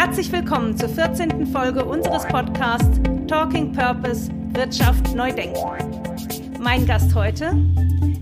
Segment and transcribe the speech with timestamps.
[0.00, 1.48] Herzlich willkommen zur 14.
[1.48, 5.58] Folge unseres Podcasts Talking Purpose Wirtschaft neu denken.
[6.60, 7.52] Mein Gast heute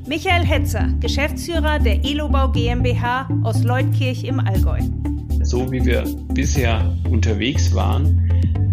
[0.09, 4.81] Michael Hetzer, Geschäftsführer der Elobau GmbH aus Leutkirch im Allgäu.
[5.43, 8.27] So wie wir bisher unterwegs waren,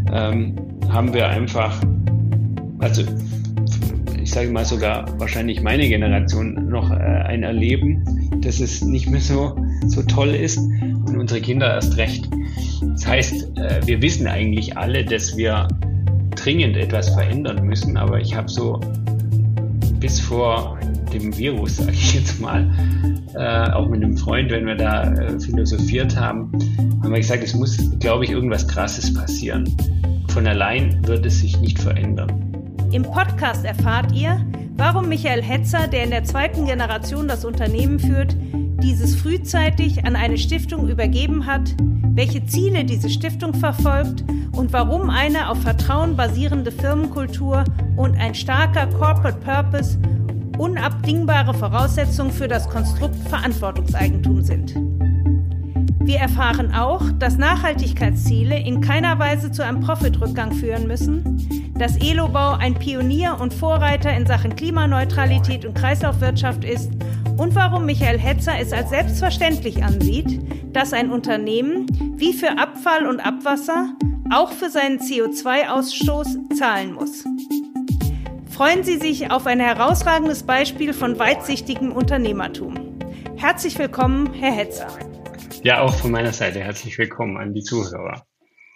[0.09, 0.55] ähm,
[0.87, 1.81] haben wir einfach,
[2.79, 3.03] also
[4.17, 9.19] ich sage mal sogar wahrscheinlich meine Generation noch äh, ein Erleben, dass es nicht mehr
[9.19, 9.57] so,
[9.87, 12.29] so toll ist und unsere Kinder erst recht.
[12.93, 15.67] Das heißt, äh, wir wissen eigentlich alle, dass wir
[16.35, 18.79] dringend etwas verändern müssen, aber ich habe so
[19.99, 20.77] bis vor
[21.13, 22.69] dem Virus, sage ich jetzt mal,
[23.35, 26.51] äh, auch mit einem Freund, wenn wir da äh, philosophiert haben,
[27.01, 29.65] haben wir gesagt, es muss, glaube ich, irgendwas Krasses passieren.
[30.29, 32.53] Von allein wird es sich nicht verändern.
[32.91, 34.45] Im Podcast erfahrt ihr,
[34.77, 38.35] warum Michael Hetzer, der in der zweiten Generation das Unternehmen führt,
[38.83, 41.73] dieses frühzeitig an eine Stiftung übergeben hat,
[42.13, 47.63] welche Ziele diese Stiftung verfolgt und warum eine auf Vertrauen basierende Firmenkultur
[47.95, 49.97] und ein starker Corporate Purpose
[50.57, 54.75] unabdingbare Voraussetzungen für das Konstrukt Verantwortungseigentum sind.
[56.05, 62.53] Wir erfahren auch, dass Nachhaltigkeitsziele in keiner Weise zu einem Profitrückgang führen müssen, dass Elobau
[62.53, 66.91] ein Pionier und Vorreiter in Sachen Klimaneutralität und Kreislaufwirtschaft ist
[67.37, 70.39] und warum Michael Hetzer es als selbstverständlich ansieht,
[70.73, 73.93] dass ein Unternehmen wie für Abfall und Abwasser
[74.31, 77.23] auch für seinen CO2-Ausstoß zahlen muss.
[78.49, 82.99] Freuen Sie sich auf ein herausragendes Beispiel von weitsichtigem Unternehmertum.
[83.35, 84.87] Herzlich willkommen, Herr Hetzer.
[85.63, 88.25] Ja, auch von meiner Seite herzlich willkommen an die Zuhörer.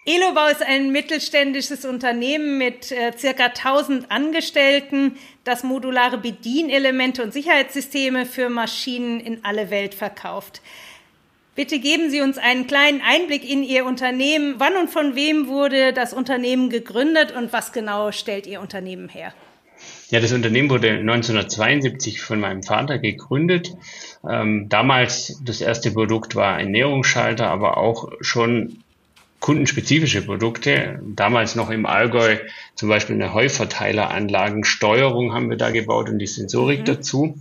[0.10, 8.26] Elobau ist ein mittelständisches Unternehmen mit äh, circa 1000 Angestellten, das modulare Bedienelemente und Sicherheitssysteme
[8.26, 10.62] für Maschinen in alle Welt verkauft.
[11.58, 14.56] Bitte geben Sie uns einen kleinen Einblick in Ihr Unternehmen.
[14.60, 19.34] Wann und von wem wurde das Unternehmen gegründet und was genau stellt Ihr Unternehmen her?
[20.10, 23.76] Ja, das Unternehmen wurde 1972 von meinem Vater gegründet.
[24.26, 28.84] Ähm, damals das erste Produkt war ein Näherungsschalter, aber auch schon
[29.40, 31.00] kundenspezifische Produkte.
[31.04, 32.38] Damals noch im Allgäu
[32.76, 36.86] zum Beispiel eine Heuverteileranlagensteuerung haben wir da gebaut und die Sensorik mhm.
[36.86, 37.40] dazu.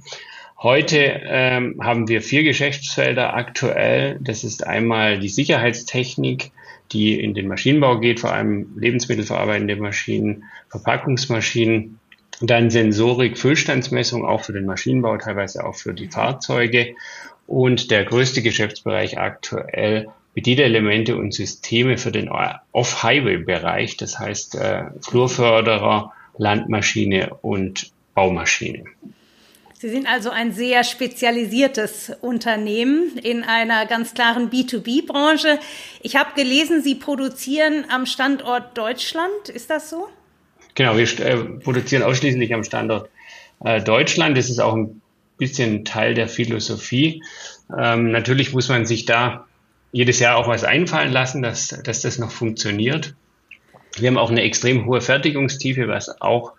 [0.59, 4.19] Heute ähm, haben wir vier Geschäftsfelder aktuell.
[4.21, 6.51] Das ist einmal die Sicherheitstechnik,
[6.93, 11.99] die in den Maschinenbau geht, vor allem lebensmittelverarbeitende Maschinen, Verpackungsmaschinen,
[12.41, 16.95] dann Sensorik, Füllstandsmessung, auch für den Maschinenbau, teilweise auch für die Fahrzeuge.
[17.47, 26.12] Und der größte Geschäftsbereich aktuell Bedienelemente und Systeme für den Off-Highway-Bereich, das heißt äh, Flurförderer,
[26.36, 28.84] Landmaschine und Baumaschine.
[29.78, 35.58] Sie sind also ein sehr spezialisiertes Unternehmen in einer ganz klaren B2B-Branche.
[36.02, 39.48] Ich habe gelesen, Sie produzieren am Standort Deutschland.
[39.48, 40.06] Ist das so?
[40.74, 43.08] Genau, wir äh, produzieren ausschließlich am Standort
[43.64, 44.36] äh, Deutschland.
[44.36, 45.00] Das ist auch ein
[45.38, 47.22] bisschen Teil der Philosophie.
[47.74, 49.47] Ähm, natürlich muss man sich da
[49.92, 53.14] jedes Jahr auch was einfallen lassen, dass, dass das noch funktioniert.
[53.97, 56.52] Wir haben auch eine extrem hohe Fertigungstiefe, was auch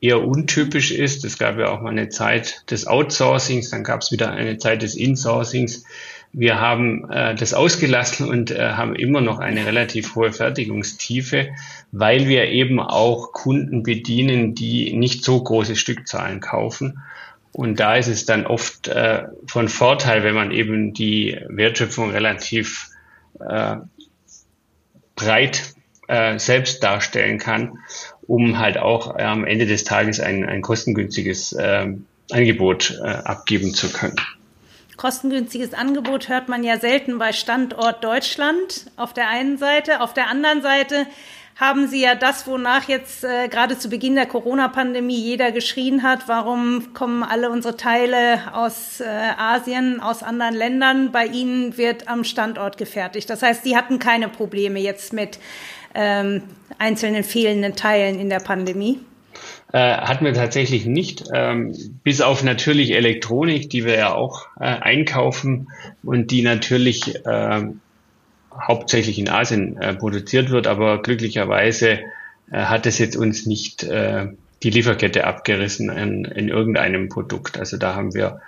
[0.00, 1.24] eher untypisch ist.
[1.24, 4.82] Es gab ja auch mal eine Zeit des Outsourcings, dann gab es wieder eine Zeit
[4.82, 5.84] des Insourcings.
[6.32, 11.48] Wir haben äh, das ausgelassen und äh, haben immer noch eine relativ hohe Fertigungstiefe,
[11.92, 17.00] weil wir eben auch Kunden bedienen, die nicht so große Stückzahlen kaufen.
[17.56, 22.90] Und da ist es dann oft äh, von Vorteil, wenn man eben die Wertschöpfung relativ
[23.40, 23.76] äh,
[25.14, 25.62] breit
[26.06, 27.78] äh, selbst darstellen kann,
[28.26, 31.94] um halt auch äh, am Ende des Tages ein, ein kostengünstiges äh,
[32.30, 34.16] Angebot äh, abgeben zu können.
[34.98, 40.02] Kostengünstiges Angebot hört man ja selten bei Standort Deutschland auf der einen Seite.
[40.02, 41.06] Auf der anderen Seite
[41.56, 46.28] haben Sie ja das, wonach jetzt äh, gerade zu Beginn der Corona-Pandemie jeder geschrien hat,
[46.28, 52.24] warum kommen alle unsere Teile aus äh, Asien, aus anderen Ländern, bei Ihnen wird am
[52.24, 53.30] Standort gefertigt.
[53.30, 55.38] Das heißt, Sie hatten keine Probleme jetzt mit
[55.94, 56.42] ähm,
[56.78, 59.00] einzelnen fehlenden Teilen in der Pandemie.
[59.72, 64.64] Äh, hatten wir tatsächlich nicht, ähm, bis auf natürlich Elektronik, die wir ja auch äh,
[64.64, 65.68] einkaufen
[66.04, 67.62] und die natürlich äh,
[68.60, 72.00] hauptsächlich in Asien äh, produziert wird, aber glücklicherweise
[72.50, 74.28] äh, hat es jetzt uns nicht äh,
[74.62, 77.58] die Lieferkette abgerissen in, in irgendeinem Produkt.
[77.58, 78.40] Also da haben wir,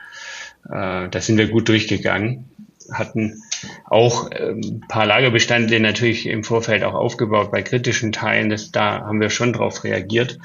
[0.68, 2.50] äh, da sind wir gut durchgegangen,
[2.92, 3.42] hatten
[3.84, 8.48] auch ein ähm, paar Lagerbestände natürlich im Vorfeld auch aufgebaut bei kritischen Teilen.
[8.50, 10.38] Das, da haben wir schon drauf reagiert.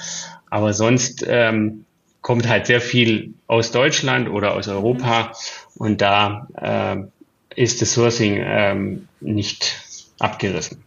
[0.49, 1.85] Aber sonst ähm,
[2.21, 5.33] kommt halt sehr viel aus Deutschland oder aus Europa
[5.75, 10.83] und da äh, ist das Sourcing ähm, nicht abgerissen.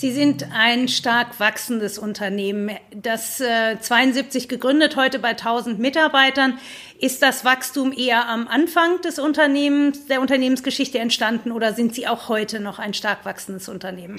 [0.00, 2.70] Sie sind ein stark wachsendes Unternehmen.
[2.90, 6.54] Das äh, 72 gegründet, heute bei 1000 Mitarbeitern.
[6.98, 12.30] Ist das Wachstum eher am Anfang des Unternehmens, der Unternehmensgeschichte entstanden oder sind Sie auch
[12.30, 14.16] heute noch ein stark wachsendes Unternehmen?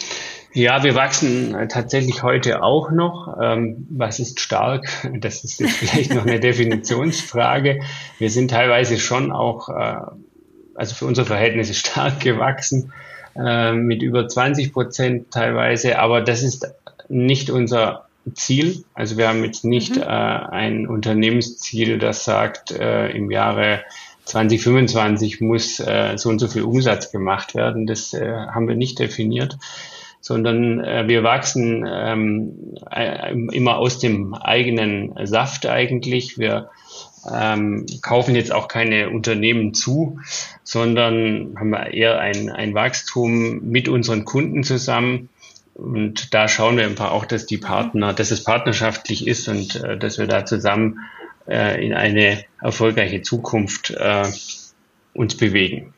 [0.54, 3.38] Ja, wir wachsen äh, tatsächlich heute auch noch.
[3.42, 4.88] Ähm, was ist stark?
[5.20, 7.80] Das ist jetzt vielleicht noch eine Definitionsfrage.
[8.20, 9.96] Wir sind teilweise schon auch, äh,
[10.82, 12.92] also für unsere Verhältnisse stark gewachsen
[13.36, 16.74] äh, mit über 20 Prozent teilweise, aber das ist
[17.08, 18.84] nicht unser Ziel.
[18.96, 20.02] Also wir haben jetzt nicht mhm.
[20.02, 23.84] äh, ein Unternehmensziel, das sagt, äh, im Jahre
[24.26, 27.86] 2025 muss äh, so und so viel Umsatz gemacht werden.
[27.86, 29.58] Das äh, haben wir nicht definiert,
[30.20, 36.40] sondern äh, wir wachsen ähm, äh, immer aus dem eigenen Saft eigentlich.
[36.40, 36.70] Wir
[37.30, 40.20] ähm, kaufen jetzt auch keine Unternehmen zu,
[40.64, 45.30] sondern haben eher ein, ein Wachstum mit unseren Kunden zusammen.
[45.74, 49.98] Und da schauen wir einfach auch, dass die Partner, dass es partnerschaftlich ist und äh,
[49.98, 51.00] dass wir da zusammen
[51.48, 54.24] äh, in eine erfolgreiche Zukunft äh,
[55.14, 55.94] uns bewegen.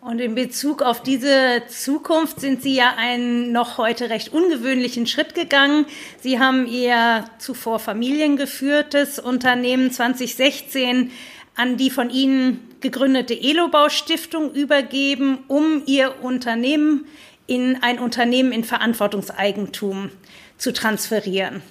[0.00, 5.34] Und in Bezug auf diese Zukunft sind Sie ja einen noch heute recht ungewöhnlichen Schritt
[5.34, 5.84] gegangen.
[6.20, 11.10] Sie haben Ihr zuvor familiengeführtes Unternehmen 2016
[11.54, 17.04] an die von Ihnen gegründete Elobau Stiftung übergeben, um Ihr Unternehmen
[17.46, 20.10] in ein Unternehmen in Verantwortungseigentum
[20.56, 21.62] zu transferieren.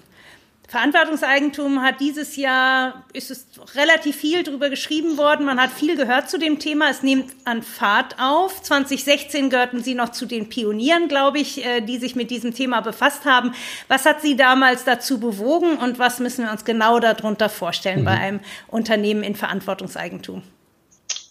[0.70, 5.44] Verantwortungseigentum hat dieses Jahr, ist es relativ viel drüber geschrieben worden.
[5.44, 6.92] Man hat viel gehört zu dem Thema.
[6.92, 8.62] Es nimmt an Fahrt auf.
[8.62, 12.82] 2016 gehörten Sie noch zu den Pionieren, glaube ich, äh, die sich mit diesem Thema
[12.82, 13.54] befasst haben.
[13.88, 18.06] Was hat Sie damals dazu bewogen und was müssen wir uns genau darunter vorstellen mhm.
[18.06, 20.44] bei einem Unternehmen in Verantwortungseigentum?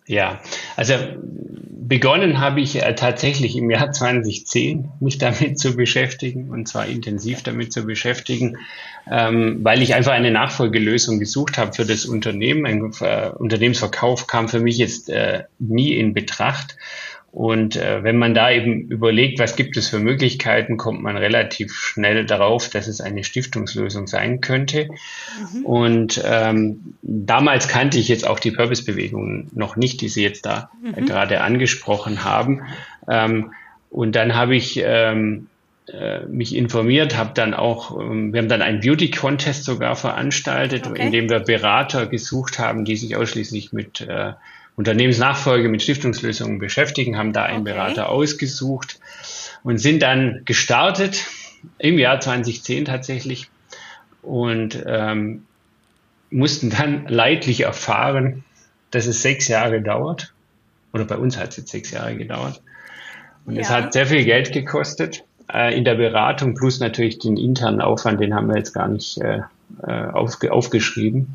[0.08, 0.40] Ja,
[0.74, 0.94] also
[1.88, 7.42] begonnen habe ich äh, tatsächlich im Jahr 2010, mich damit zu beschäftigen und zwar intensiv
[7.42, 8.56] damit zu beschäftigen,
[9.10, 12.66] ähm, weil ich einfach eine Nachfolgelösung gesucht habe für das Unternehmen.
[12.66, 16.76] Ein äh, Unternehmensverkauf kam für mich jetzt äh, nie in Betracht.
[17.38, 21.72] Und äh, wenn man da eben überlegt, was gibt es für Möglichkeiten, kommt man relativ
[21.72, 24.88] schnell darauf, dass es eine Stiftungslösung sein könnte.
[25.54, 25.64] Mhm.
[25.64, 30.72] Und ähm, damals kannte ich jetzt auch die Purpose-Bewegung noch nicht, die Sie jetzt da
[30.82, 31.06] mhm.
[31.06, 32.62] gerade angesprochen haben.
[33.08, 33.52] Ähm,
[33.88, 35.46] und dann habe ich ähm,
[35.86, 40.88] äh, mich informiert, habe dann auch, ähm, wir haben dann einen Beauty Contest sogar veranstaltet,
[40.88, 41.06] okay.
[41.06, 44.32] in dem wir Berater gesucht haben, die sich ausschließlich mit äh,
[44.78, 47.72] Unternehmensnachfolge mit Stiftungslösungen beschäftigen, haben da einen okay.
[47.72, 49.00] Berater ausgesucht
[49.64, 51.26] und sind dann gestartet
[51.78, 53.50] im Jahr 2010 tatsächlich
[54.22, 55.46] und ähm,
[56.30, 58.44] mussten dann leidlich erfahren,
[58.92, 60.32] dass es sechs Jahre dauert.
[60.92, 62.62] Oder bei uns hat es jetzt sechs Jahre gedauert.
[63.46, 63.62] Und ja.
[63.62, 68.20] es hat sehr viel Geld gekostet äh, in der Beratung, plus natürlich den internen Aufwand,
[68.20, 69.40] den haben wir jetzt gar nicht äh,
[69.82, 71.34] äh aufge aufgeschrieben.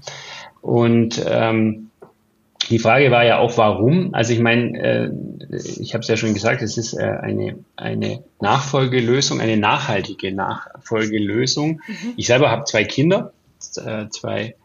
[0.61, 1.89] Und ähm,
[2.73, 4.15] die Frage war ja auch, warum.
[4.15, 5.11] Also ich meine, äh,
[5.79, 11.81] ich habe es ja schon gesagt, es ist äh, eine, eine Nachfolgelösung, eine nachhaltige Nachfolgelösung.
[11.85, 12.13] Mhm.
[12.17, 13.31] Ich selber habe zwei Kinder,
[13.77, 14.55] äh, zwei,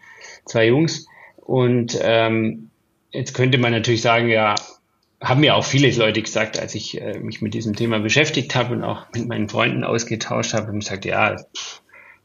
[0.47, 1.07] zwei Jungs.
[1.37, 2.71] Und ähm,
[3.11, 4.55] jetzt könnte man natürlich sagen, ja,
[5.21, 8.73] haben mir auch viele Leute gesagt, als ich äh, mich mit diesem Thema beschäftigt habe
[8.73, 11.37] und auch mit meinen Freunden ausgetauscht habe, haben gesagt, ja,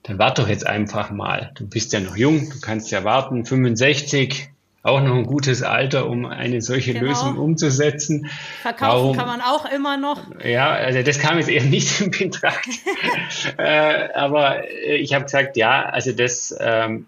[0.03, 1.51] dann warte doch jetzt einfach mal.
[1.55, 4.52] Du bist ja noch jung, du kannst ja warten, 65,
[4.83, 7.07] auch noch ein gutes Alter, um eine solche genau.
[7.07, 8.29] Lösung umzusetzen.
[8.61, 9.17] Verkaufen Warum?
[9.17, 10.21] kann man auch immer noch.
[10.43, 12.67] Ja, also das kam jetzt eher nicht in Betracht.
[13.57, 17.07] äh, aber ich habe gesagt, ja, also das, ähm,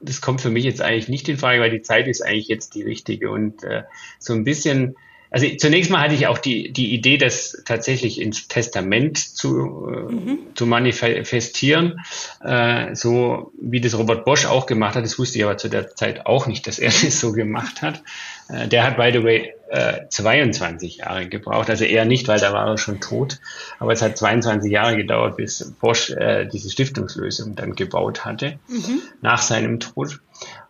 [0.00, 2.74] das kommt für mich jetzt eigentlich nicht in Frage, weil die Zeit ist eigentlich jetzt
[2.74, 3.30] die richtige.
[3.30, 3.84] Und äh,
[4.18, 4.96] so ein bisschen
[5.32, 10.12] also zunächst mal hatte ich auch die, die Idee, das tatsächlich ins Testament zu, äh,
[10.12, 10.38] mhm.
[10.54, 12.00] zu manifestieren,
[12.42, 15.04] äh, so wie das Robert Bosch auch gemacht hat.
[15.04, 18.02] Das wusste ich aber zu der Zeit auch nicht, dass er das so gemacht hat.
[18.50, 21.70] Äh, der hat, by the way, äh, 22 Jahre gebraucht.
[21.70, 23.38] Also eher nicht, weil da war er schon tot.
[23.78, 29.00] Aber es hat 22 Jahre gedauert, bis Bosch äh, diese Stiftungslösung dann gebaut hatte, mhm.
[29.22, 30.20] nach seinem Tod.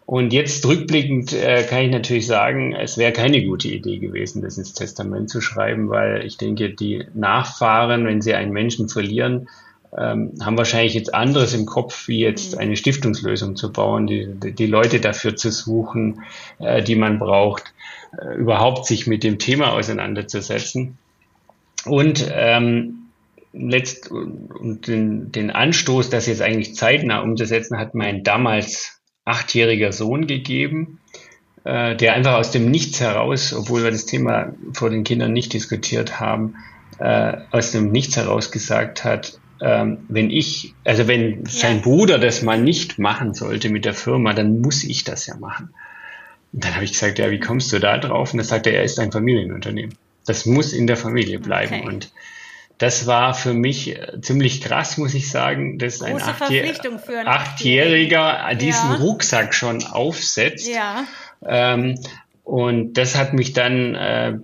[0.04, 4.59] Und jetzt rückblickend äh, kann ich natürlich sagen, es wäre keine gute Idee gewesen, das
[4.59, 9.49] ins Testament zu schreiben, weil ich denke, die Nachfahren, wenn sie einen Menschen verlieren,
[9.97, 12.61] ähm, haben wahrscheinlich jetzt anderes im Kopf, wie jetzt mhm.
[12.61, 16.23] eine Stiftungslösung zu bauen, die, die Leute dafür zu suchen,
[16.59, 17.73] äh, die man braucht,
[18.18, 20.99] äh, überhaupt sich mit dem Thema auseinanderzusetzen.
[21.85, 23.09] Und ähm,
[23.52, 30.26] letzt und den, den Anstoß, das jetzt eigentlich zeitnah umzusetzen, hat mein damals achtjähriger Sohn
[30.26, 30.99] gegeben.
[31.64, 35.52] äh, der einfach aus dem Nichts heraus, obwohl wir das Thema vor den Kindern nicht
[35.52, 36.57] diskutiert haben,
[36.99, 41.83] äh, aus dem Nichts heraus gesagt hat, ähm, wenn ich, also wenn sein ja.
[41.83, 45.73] Bruder das mal nicht machen sollte mit der Firma, dann muss ich das ja machen.
[46.52, 48.33] Und dann habe ich gesagt, ja, wie kommst du da drauf?
[48.33, 49.95] Und dann sagt er, er ist ein Familienunternehmen.
[50.26, 51.76] Das muss in der Familie bleiben.
[51.76, 51.87] Okay.
[51.87, 52.12] Und
[52.82, 56.74] das war für mich äh, ziemlich krass, muss ich sagen, dass ein Achtjähr
[57.24, 58.96] Achtjähriger diesen ja.
[58.96, 60.68] Rucksack schon aufsetzt.
[60.68, 61.04] Ja.
[61.46, 61.94] Ähm,
[62.42, 64.36] und das hat mich dann äh,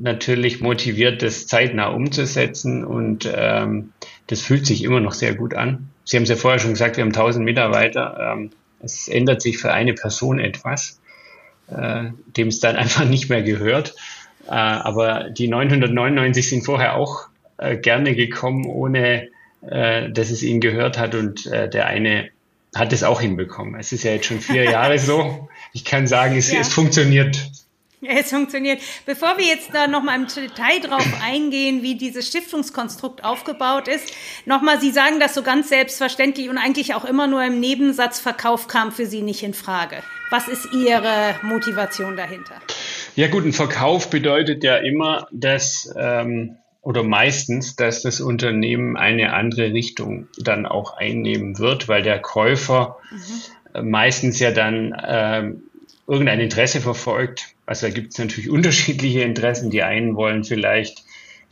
[0.00, 3.92] natürlich motiviert, das zeitnah umzusetzen und ähm,
[4.28, 5.88] das fühlt sich immer noch sehr gut an.
[6.04, 8.34] Sie haben es ja vorher schon gesagt, wir haben 1000 Mitarbeiter.
[8.36, 11.00] Ähm, es ändert sich für eine Person etwas,
[11.66, 13.96] äh, dem es dann einfach nicht mehr gehört.
[14.46, 17.26] Äh, aber die 999 sind vorher auch
[17.58, 19.28] äh, gerne gekommen, ohne
[19.62, 22.30] äh, dass es ihnen gehört hat und äh, der eine
[22.74, 23.78] hat es auch hinbekommen.
[23.80, 25.48] Es ist ja jetzt schon vier Jahre so.
[25.72, 26.60] Ich kann sagen, es, ja.
[26.60, 27.36] es funktioniert.
[28.02, 28.80] Es funktioniert.
[29.06, 34.12] Bevor wir jetzt da nochmal im Detail drauf eingehen, wie dieses Stiftungskonstrukt aufgebaut ist,
[34.44, 38.68] nochmal, Sie sagen das so ganz selbstverständlich und eigentlich auch immer nur im Nebensatz, Verkauf
[38.68, 40.02] kam für Sie nicht in Frage.
[40.30, 42.60] Was ist Ihre Motivation dahinter?
[43.14, 49.32] Ja gut, ein Verkauf bedeutet ja immer, dass ähm, oder meistens, dass das Unternehmen eine
[49.32, 53.90] andere Richtung dann auch einnehmen wird, weil der Käufer mhm.
[53.90, 55.50] meistens ja dann äh,
[56.06, 57.56] irgendein Interesse verfolgt.
[57.66, 59.70] Also da gibt es natürlich unterschiedliche Interessen.
[59.70, 61.02] Die einen wollen vielleicht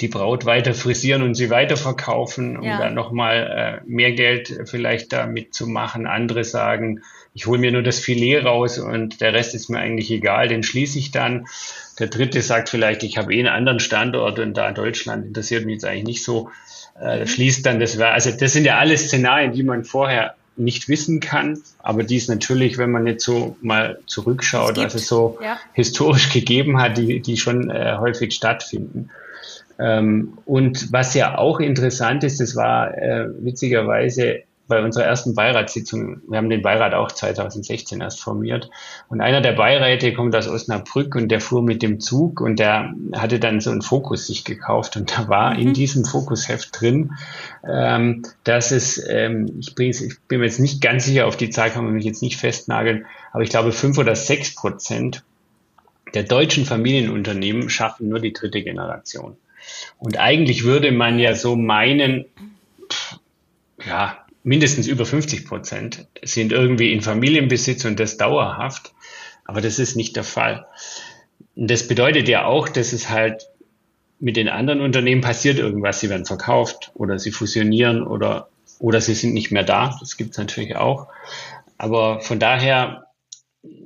[0.00, 2.79] die Braut weiter frisieren und sie weiterverkaufen, um ja.
[2.79, 6.07] dann nochmal äh, mehr Geld vielleicht damit zu machen.
[6.07, 10.12] Andere sagen, ich hole mir nur das Filet raus und der Rest ist mir eigentlich
[10.12, 11.47] egal, den schließe ich dann.
[11.99, 15.65] Der dritte sagt vielleicht, ich habe eh einen anderen Standort und da in Deutschland interessiert
[15.65, 16.51] mich jetzt eigentlich nicht so.
[17.01, 17.27] Äh, mhm.
[17.27, 21.61] schließt dann das, also das sind ja alle Szenarien, die man vorher nicht wissen kann,
[21.81, 25.59] aber die es natürlich, wenn man jetzt so mal zurückschaut, also so ja.
[25.73, 29.11] historisch gegeben hat, die, die schon äh, häufig stattfinden.
[29.79, 36.23] Ähm, und was ja auch interessant ist, das war äh, witzigerweise bei unserer ersten Beiratssitzung,
[36.28, 38.71] wir haben den Beirat auch 2016 erst formiert,
[39.09, 42.94] und einer der Beiräte kommt aus Osnabrück und der fuhr mit dem Zug und der
[43.14, 45.61] hatte dann so einen Fokus sich gekauft und da war mhm.
[45.61, 47.12] in diesem Fokusheft drin,
[47.68, 51.50] ähm, dass es, ähm, ich, bin, ich bin mir jetzt nicht ganz sicher, auf die
[51.50, 55.23] Zahl kann man mich jetzt nicht festnageln, aber ich glaube fünf oder sechs Prozent
[56.14, 59.37] der deutschen Familienunternehmen schaffen nur die dritte Generation.
[59.99, 62.26] Und eigentlich würde man ja so meinen,
[63.87, 68.95] ja, mindestens über 50 Prozent sind irgendwie in Familienbesitz und das dauerhaft.
[69.45, 70.67] Aber das ist nicht der Fall.
[71.57, 73.49] Und das bedeutet ja auch, dass es halt
[74.21, 76.01] mit den anderen Unternehmen passiert irgendwas.
[76.01, 78.49] Sie werden verkauft oder sie fusionieren oder,
[78.79, 79.97] oder sie sind nicht mehr da.
[79.99, 81.09] Das gibt es natürlich auch.
[81.79, 83.07] Aber von daher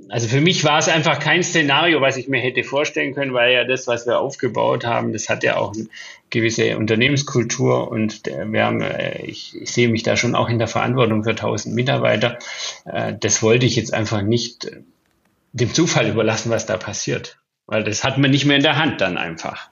[0.09, 3.53] also für mich war es einfach kein Szenario, was ich mir hätte vorstellen können, weil
[3.53, 5.87] ja das, was wir aufgebaut haben, das hat ja auch eine
[6.31, 10.59] gewisse Unternehmenskultur und äh, wir haben, äh, ich, ich sehe mich da schon auch in
[10.59, 12.39] der Verantwortung für 1000 Mitarbeiter.
[12.87, 14.71] Äh, das wollte ich jetzt einfach nicht
[15.53, 19.01] dem Zufall überlassen, was da passiert, weil das hat man nicht mehr in der Hand
[19.01, 19.71] dann einfach.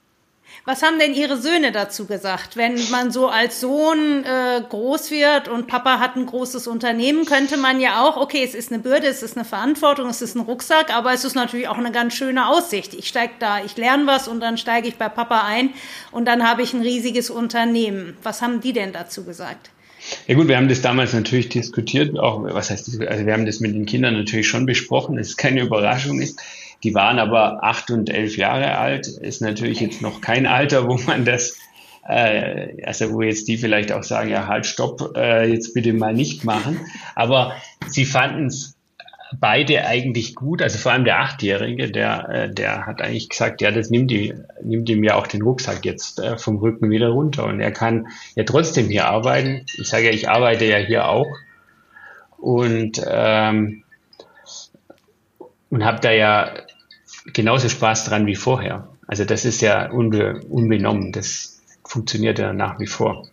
[0.67, 2.57] Was haben denn Ihre Söhne dazu gesagt?
[2.57, 7.55] Wenn man so als Sohn äh, groß wird und Papa hat ein großes Unternehmen, könnte
[7.55, 10.41] man ja auch, okay, es ist eine Bürde, es ist eine Verantwortung, es ist ein
[10.41, 12.93] Rucksack, aber es ist natürlich auch eine ganz schöne Aussicht.
[12.95, 15.69] Ich steige da, ich lerne was und dann steige ich bei Papa ein
[16.11, 18.17] und dann habe ich ein riesiges Unternehmen.
[18.21, 19.69] Was haben die denn dazu gesagt?
[20.27, 23.61] Ja gut, wir haben das damals natürlich diskutiert, auch was heißt, also wir haben das
[23.61, 26.41] mit den Kindern natürlich schon besprochen, dass es keine Überraschung ist.
[26.83, 29.07] Die waren aber acht und elf Jahre alt.
[29.07, 31.57] Ist natürlich jetzt noch kein Alter, wo man das,
[32.07, 36.13] äh, also wo jetzt die vielleicht auch sagen, ja, halt, stopp, äh, jetzt bitte mal
[36.13, 36.79] nicht machen.
[37.15, 37.53] Aber
[37.87, 38.75] sie fanden es
[39.39, 40.61] beide eigentlich gut.
[40.61, 44.35] Also vor allem der Achtjährige, der, äh, der hat eigentlich gesagt, ja, das nimmt, die,
[44.63, 47.45] nimmt ihm ja auch den Rucksack jetzt äh, vom Rücken wieder runter.
[47.45, 49.65] Und er kann ja trotzdem hier arbeiten.
[49.77, 51.27] Ich sage ja, ich arbeite ja hier auch.
[52.37, 53.83] Und ähm,
[55.69, 56.51] und habe da ja
[57.33, 58.87] genauso Spaß dran wie vorher.
[59.07, 63.27] Also das ist ja unbe unbenommen, das funktioniert ja nach wie vor.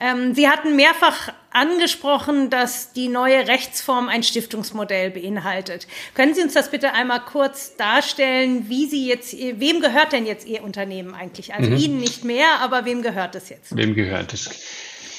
[0.00, 5.86] Ähm, Sie hatten mehrfach angesprochen, dass die neue Rechtsform ein Stiftungsmodell beinhaltet.
[6.14, 10.46] Können Sie uns das bitte einmal kurz darstellen, wie Sie jetzt, wem gehört denn jetzt
[10.46, 11.52] Ihr Unternehmen eigentlich?
[11.54, 11.76] Also mhm.
[11.76, 13.76] Ihnen nicht mehr, aber wem gehört es jetzt?
[13.76, 14.48] Wem gehört es?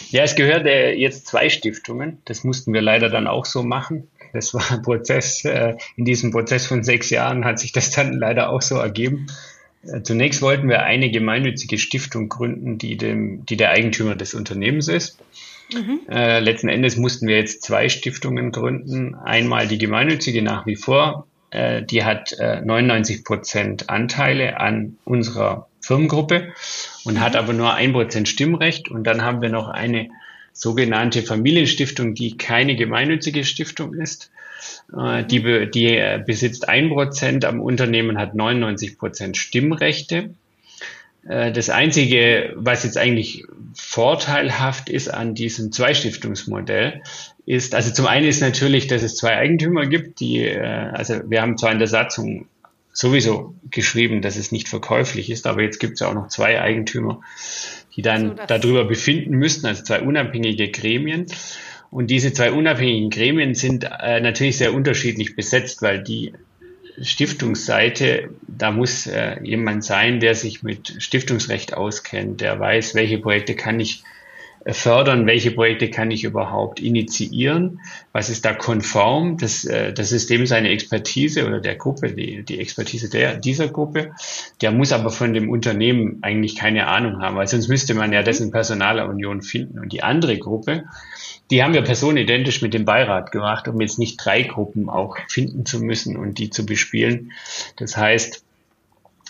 [0.09, 2.21] Ja, es gehört äh, jetzt zwei Stiftungen.
[2.25, 4.09] Das mussten wir leider dann auch so machen.
[4.33, 5.45] Das war ein Prozess.
[5.45, 9.27] Äh, in diesem Prozess von sechs Jahren hat sich das dann leider auch so ergeben.
[9.83, 14.87] Äh, zunächst wollten wir eine gemeinnützige Stiftung gründen, die, dem, die der Eigentümer des Unternehmens
[14.87, 15.19] ist.
[15.73, 16.01] Mhm.
[16.09, 19.15] Äh, letzten Endes mussten wir jetzt zwei Stiftungen gründen.
[19.15, 25.67] Einmal die gemeinnützige nach wie vor äh, die hat äh, 99 Prozent Anteile an unserer
[25.81, 26.53] Firmengruppe
[27.03, 27.39] und hat mhm.
[27.39, 28.89] aber nur ein Prozent Stimmrecht.
[28.89, 30.09] Und dann haben wir noch eine
[30.53, 34.31] sogenannte Familienstiftung, die keine gemeinnützige Stiftung ist.
[34.95, 35.71] Äh, die, mhm.
[35.71, 40.31] die äh, besitzt ein Prozent am Unternehmen, hat 99 Prozent Stimmrechte.
[41.27, 47.01] Äh, das Einzige, was jetzt eigentlich vorteilhaft ist an diesem Zweistiftungsmodell,
[47.45, 51.57] ist, also zum einen ist natürlich, dass es zwei Eigentümer gibt, die, also wir haben
[51.57, 52.45] zwar in der Satzung
[52.93, 56.61] sowieso geschrieben, dass es nicht verkäuflich ist, aber jetzt gibt es ja auch noch zwei
[56.61, 57.21] Eigentümer,
[57.95, 61.25] die dann so, darüber befinden müssten, also zwei unabhängige Gremien.
[61.89, 66.33] Und diese zwei unabhängigen Gremien sind äh, natürlich sehr unterschiedlich besetzt, weil die
[67.01, 73.55] Stiftungsseite, da muss äh, jemand sein, der sich mit Stiftungsrecht auskennt, der weiß, welche Projekte
[73.55, 74.03] kann ich
[74.67, 77.79] fördern, welche Projekte kann ich überhaupt initiieren,
[78.11, 82.43] was ist da konform, das, äh, das System ist eine Expertise oder der Gruppe, die,
[82.43, 84.11] die Expertise der, dieser Gruppe,
[84.61, 88.21] der muss aber von dem Unternehmen eigentlich keine Ahnung haben, weil sonst müsste man ja
[88.21, 89.79] das in Personalerunion finden.
[89.79, 90.83] Und die andere Gruppe,
[91.49, 95.65] die haben wir personenidentisch mit dem Beirat gemacht, um jetzt nicht drei Gruppen auch finden
[95.65, 97.31] zu müssen und die zu bespielen.
[97.77, 98.43] Das heißt,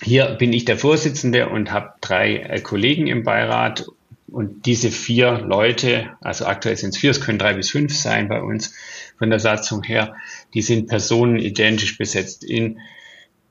[0.03, 3.85] hier bin ich der Vorsitzende und habe drei äh, Kollegen im Beirat
[4.31, 8.29] und diese vier Leute, also aktuell sind es vier, es können drei bis fünf sein
[8.29, 8.73] bei uns
[9.17, 10.15] von der Satzung her,
[10.53, 12.79] die sind personenidentisch besetzt in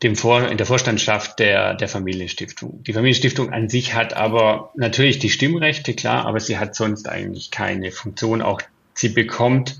[0.02, 2.82] dem Vor in der Vorstandschaft der, der Familienstiftung.
[2.84, 7.50] Die Familienstiftung an sich hat aber natürlich die Stimmrechte, klar, aber sie hat sonst eigentlich
[7.50, 8.40] keine Funktion.
[8.40, 8.62] Auch
[8.94, 9.78] sie bekommt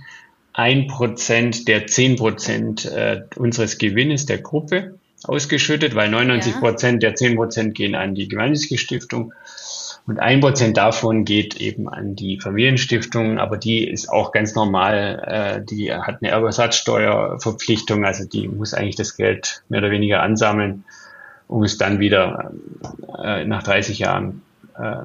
[0.52, 7.09] ein Prozent der zehn Prozent äh, unseres Gewinnes der Gruppe ausgeschüttet, weil 99 Prozent ja.
[7.09, 9.33] der zehn Prozent gehen an die gemeinnützige Stiftung
[10.07, 15.23] und ein Prozent davon geht eben an die Familienstiftung, aber die ist auch ganz normal,
[15.26, 20.85] äh, die hat eine Ersatzsteuerverpflichtung, also die muss eigentlich das Geld mehr oder weniger ansammeln,
[21.49, 22.52] um es dann wieder
[23.23, 24.42] äh, nach 30 Jahren
[24.78, 25.02] äh,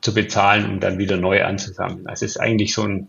[0.00, 2.06] zu bezahlen und dann wieder neu anzusammeln.
[2.06, 3.08] Also es ist eigentlich so ein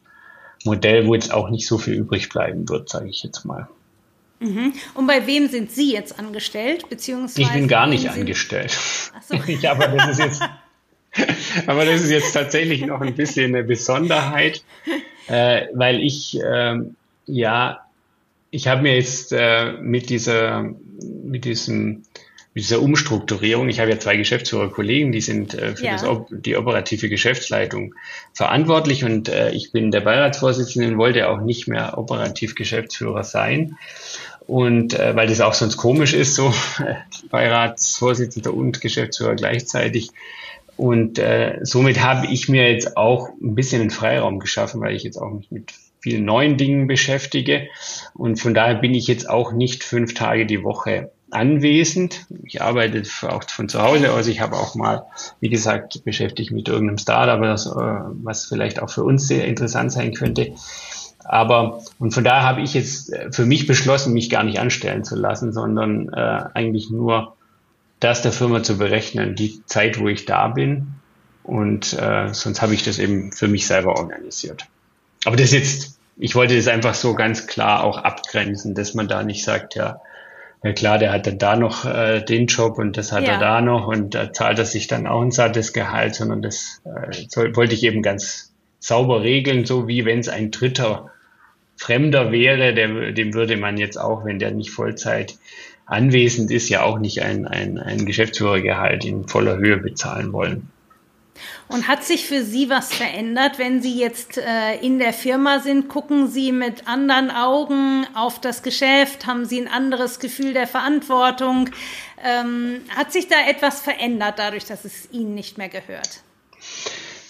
[0.64, 3.68] Modell, wo jetzt auch nicht so viel übrig bleiben wird, sage ich jetzt mal.
[4.40, 4.74] Mhm.
[4.94, 6.90] Und bei wem sind Sie jetzt angestellt?
[6.90, 8.78] Beziehungsweise ich bin gar nicht angestellt.
[9.16, 9.36] Ach so.
[9.48, 10.42] ich, aber das ist jetzt
[11.68, 14.64] Aber das ist jetzt tatsächlich noch ein bisschen eine Besonderheit,
[15.28, 16.78] äh, weil ich, äh,
[17.26, 17.80] ja,
[18.52, 20.74] ich habe mir jetzt äh, mit dieser,
[21.24, 22.04] mit diesem,
[22.54, 25.98] mit dieser Umstrukturierung, ich habe ja zwei Geschäftsführerkollegen, die sind äh, für ja.
[25.98, 27.96] das, die operative Geschäftsleitung
[28.34, 33.78] verantwortlich und äh, ich bin der Beiratsvorsitzende und wollte auch nicht mehr operativ Geschäftsführer sein.
[34.46, 36.54] Und äh, weil das auch sonst komisch ist, so
[37.30, 40.10] Beiratsvorsitzender und Geschäftsführer gleichzeitig.
[40.76, 45.04] Und äh, somit habe ich mir jetzt auch ein bisschen einen Freiraum geschaffen, weil ich
[45.04, 47.68] jetzt auch mich mit vielen neuen Dingen beschäftige.
[48.14, 52.26] Und von daher bin ich jetzt auch nicht fünf Tage die Woche anwesend.
[52.44, 54.28] Ich arbeite auch von zu Hause aus.
[54.28, 55.06] Ich habe auch mal,
[55.40, 59.92] wie gesagt, beschäftigt mit irgendeinem Startup, das, äh, was vielleicht auch für uns sehr interessant
[59.92, 60.54] sein könnte.
[61.24, 65.04] Aber und von daher habe ich jetzt äh, für mich beschlossen, mich gar nicht anstellen
[65.04, 67.36] zu lassen, sondern äh, eigentlich nur
[68.04, 70.96] das der Firma zu berechnen, die Zeit, wo ich da bin.
[71.44, 74.66] Und äh, sonst habe ich das eben für mich selber organisiert.
[75.26, 79.24] Aber das jetzt, ich wollte das einfach so ganz klar auch abgrenzen, dass man da
[79.24, 80.02] nicht sagt, ja,
[80.64, 83.34] ja klar, der hat dann da noch äh, den Job und das hat ja.
[83.34, 86.82] er da noch und da zahlt er sich dann auch ein sattes Gehalt, sondern das
[86.86, 91.10] äh, soll, wollte ich eben ganz sauber regeln, so wie wenn es ein dritter
[91.76, 95.36] Fremder wäre, der, dem würde man jetzt auch, wenn der nicht Vollzeit
[95.86, 100.70] anwesend ist, ja auch nicht ein, ein, ein Geschäftsführergehalt in voller Höhe bezahlen wollen.
[101.68, 105.88] Und hat sich für Sie was verändert, wenn Sie jetzt äh, in der Firma sind?
[105.88, 109.26] Gucken Sie mit anderen Augen auf das Geschäft?
[109.26, 111.70] Haben Sie ein anderes Gefühl der Verantwortung?
[112.24, 116.22] Ähm, hat sich da etwas verändert dadurch, dass es Ihnen nicht mehr gehört?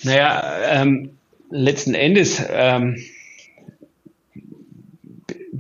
[0.04, 1.18] Naja, ähm,
[1.50, 2.98] letzten Endes ähm,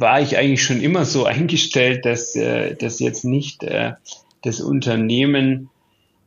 [0.03, 3.93] war ich eigentlich schon immer so eingestellt, dass, äh, dass jetzt nicht äh,
[4.43, 5.69] das Unternehmen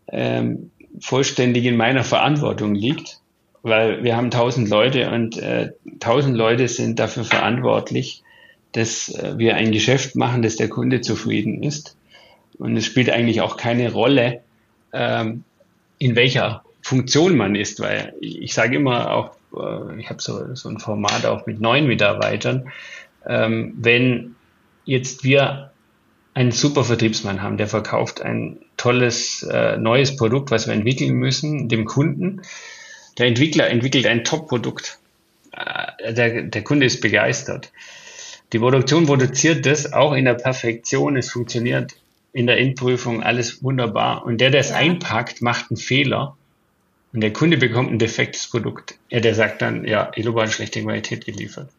[0.09, 3.21] ähm, vollständig in meiner Verantwortung liegt,
[3.63, 8.23] weil wir haben tausend Leute und äh, tausend Leute sind dafür verantwortlich,
[8.73, 11.97] dass wir ein Geschäft machen, dass der Kunde zufrieden ist.
[12.59, 14.41] Und es spielt eigentlich auch keine Rolle,
[14.93, 15.45] ähm,
[15.99, 19.31] in welcher Funktion man ist, weil ich sage immer auch,
[19.99, 22.71] ich habe so, so ein Format auch mit neuen Mitarbeitern,
[23.27, 24.37] ähm, wenn
[24.85, 25.73] jetzt wir
[26.35, 31.69] einen super Vertriebsmann haben, der verkauft ein tolles äh, neues Produkt, was wir entwickeln müssen,
[31.69, 32.43] dem Kunden.
[33.19, 34.99] Der Entwickler entwickelt ein Top-Produkt.
[35.53, 37.73] Äh, der, der Kunde ist begeistert.
[38.53, 41.17] Die Produktion produziert das auch in der Perfektion.
[41.17, 41.95] Es funktioniert
[42.33, 44.25] in der Endprüfung alles wunderbar.
[44.25, 44.77] Und der, der es ja.
[44.77, 46.36] einpackt, macht einen Fehler.
[47.17, 48.97] Und der Kunde bekommt ein defektes Produkt.
[49.09, 51.71] Ja, der sagt dann, ja, Eloba hat schlechte Qualität geliefert.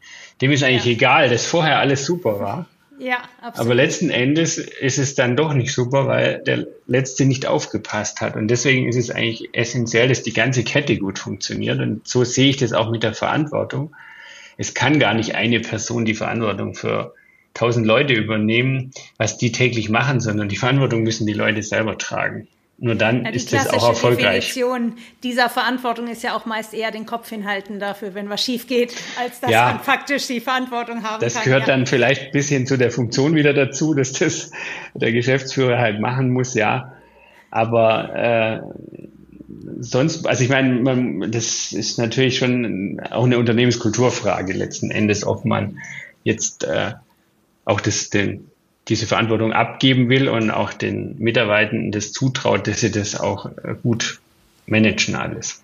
[0.42, 0.94] Dem ist eigentlich ja.
[0.94, 2.66] egal, dass vorher alles super war.
[2.98, 3.68] Ja, absolut.
[3.68, 8.36] Aber letzten Endes ist es dann doch nicht super, weil der Letzte nicht aufgepasst hat.
[8.36, 11.80] Und deswegen ist es eigentlich essentiell, dass die ganze Kette gut funktioniert.
[11.82, 13.96] Und so sehe ich das auch mit der Verantwortung.
[14.58, 17.14] Es kann gar nicht eine Person die Verantwortung für
[17.54, 22.48] tausend Leute übernehmen, was die täglich machen, sondern die Verantwortung müssen die Leute selber tragen.
[22.80, 24.54] Nur dann ja, ist es auch erfolgreich.
[24.54, 28.44] Die Definition dieser Verantwortung ist ja auch meist eher den Kopf hinhalten dafür, wenn was
[28.44, 31.42] schief geht, als dass ja, man faktisch die Verantwortung haben das kann.
[31.42, 31.68] Das gehört ja.
[31.68, 34.52] dann vielleicht ein bisschen zu der Funktion wieder dazu, dass das
[34.94, 36.94] der Geschäftsführer halt machen muss, ja.
[37.50, 38.62] Aber äh,
[39.80, 45.46] sonst, also ich meine, man, das ist natürlich schon auch eine Unternehmenskulturfrage letzten Endes, ob
[45.46, 45.80] man
[46.24, 46.92] jetzt äh,
[47.66, 48.52] auch das, den,
[48.88, 53.76] diese Verantwortung abgeben will und auch den Mitarbeitern das zutraut, dass sie das auch äh,
[53.82, 54.20] gut
[54.66, 55.64] managen alles.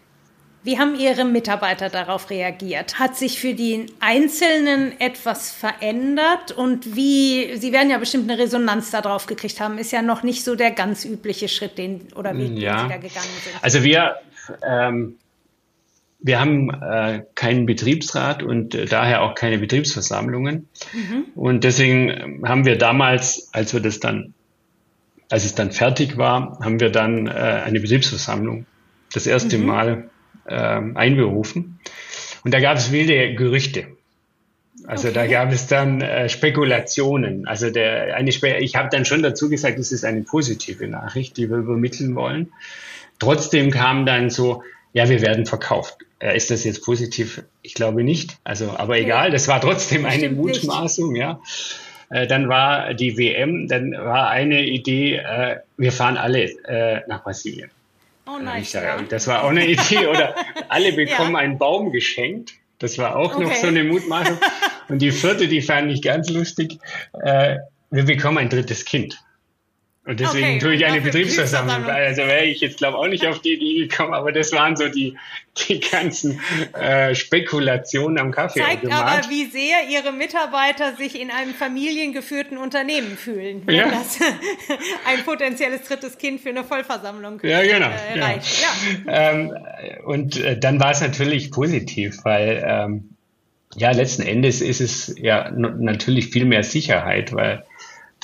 [0.66, 2.98] Wie haben Ihre Mitarbeiter darauf reagiert?
[2.98, 6.54] Hat sich für die Einzelnen etwas verändert?
[6.54, 10.46] Und wie, Sie werden ja bestimmt eine Resonanz darauf gekriegt haben, ist ja noch nicht
[10.46, 12.84] so der ganz übliche Schritt, den oder Weg, ja.
[12.84, 13.56] Sie da gegangen sind.
[13.62, 14.16] Also wir
[14.66, 15.18] ähm,
[16.24, 20.70] wir haben äh, keinen Betriebsrat und äh, daher auch keine Betriebsversammlungen.
[20.94, 21.26] Mhm.
[21.36, 24.34] Und deswegen ähm, haben wir damals, als wir das dann,
[25.30, 28.66] als es dann fertig war, haben wir dann äh, eine Betriebsversammlung
[29.14, 29.66] das erste mhm.
[29.66, 30.10] Mal
[30.46, 30.56] äh,
[30.96, 31.80] einberufen.
[32.46, 33.88] Und da gab es wilde Gerüchte.
[34.86, 35.16] Also okay.
[35.16, 37.48] da gab es dann äh, Spekulationen.
[37.48, 41.36] Also der eine Spe ich habe dann schon dazu gesagt, es ist eine positive Nachricht,
[41.36, 42.54] die wir übermitteln wollen.
[43.20, 45.98] Trotzdem kam dann so, ja, wir werden verkauft.
[46.24, 47.44] Äh, ist das jetzt positiv?
[47.62, 48.38] Ich glaube nicht.
[48.46, 51.42] Also, aber egal, das war trotzdem eine Mutmaßung, ja.
[52.10, 57.70] Äh, dann war die WM, dann war eine Idee, äh, wir fahren alle nach Brasilien.
[58.26, 58.64] Oh nein.
[58.72, 59.02] Ja.
[59.02, 60.08] Das war auch eine Idee.
[60.08, 60.34] Oder
[60.70, 61.40] alle bekommen ja.
[61.40, 62.54] einen Baum geschenkt.
[62.80, 63.44] Das war auch okay.
[63.44, 64.38] noch so eine Mutmaßung.
[64.88, 66.80] Und die vierte, die fand ich ganz lustig.
[67.12, 69.20] Wir bekommen ein drittes Kind.
[70.06, 71.86] Und deswegen okay, tue ich eine Betriebsversammlung.
[71.90, 74.90] Also wäre ich jetzt, glaube auch nicht auf die Idee gekommen, aber das waren so
[74.90, 75.18] die,
[75.70, 76.42] die ganzen
[76.74, 78.60] äh, Spekulationen am Kaffee.
[78.60, 83.92] Zeigt aber, wie sehr Ihre Mitarbeiter sich in einem familiengeführten Unternehmen fühlen, wenn ja.
[83.92, 84.20] das
[85.08, 88.62] ein potenzielles drittes Kind für eine Vollversammlung ja, genau, äh, reicht.
[88.62, 89.32] Ja.
[89.32, 89.54] Ähm,
[90.04, 93.10] und äh, dann war es natürlich positiv, weil ähm,
[93.78, 97.64] ja, letzten Endes ist es ja natürlich viel mehr Sicherheit, weil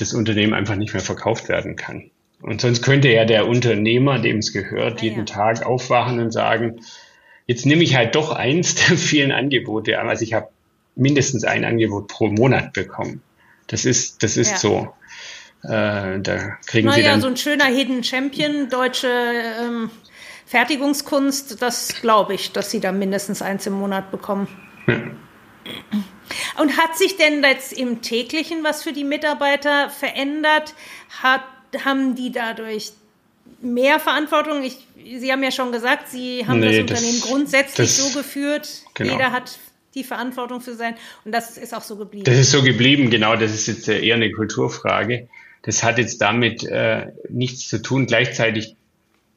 [0.00, 2.10] das Unternehmen einfach nicht mehr verkauft werden kann.
[2.42, 5.24] Und sonst könnte ja der Unternehmer, dem es gehört, ah, jeden ja.
[5.24, 6.80] Tag aufwachen und sagen,
[7.46, 10.08] jetzt nehme ich halt doch eins der vielen Angebote an.
[10.08, 10.48] Also ich habe
[10.96, 13.22] mindestens ein Angebot pro Monat bekommen.
[13.66, 14.56] Das ist, das ist ja.
[14.56, 14.88] so.
[15.62, 19.90] Äh, da kriegen naja, Sie dann so ein schöner Hidden Champion, deutsche ähm,
[20.46, 24.48] Fertigungskunst, das glaube ich, dass Sie da mindestens eins im Monat bekommen.
[24.86, 25.02] Ja.
[26.58, 30.74] Und hat sich denn jetzt im täglichen was für die Mitarbeiter verändert?
[31.22, 31.42] Hat,
[31.84, 32.92] haben die dadurch
[33.60, 34.62] mehr Verantwortung?
[34.62, 34.78] Ich,
[35.18, 38.68] Sie haben ja schon gesagt, Sie haben nee, das Unternehmen das, grundsätzlich das, so geführt.
[38.94, 39.12] Genau.
[39.12, 39.58] Jeder hat
[39.94, 40.94] die Verantwortung für sein
[41.24, 42.24] und das ist auch so geblieben.
[42.24, 43.34] Das ist so geblieben, genau.
[43.36, 45.28] Das ist jetzt eher eine Kulturfrage.
[45.62, 48.06] Das hat jetzt damit äh, nichts zu tun.
[48.06, 48.76] Gleichzeitig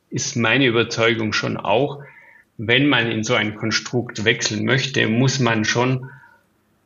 [0.10, 2.04] ist meine Überzeugung schon auch,
[2.68, 6.10] wenn man in so ein Konstrukt wechseln möchte, muss man schon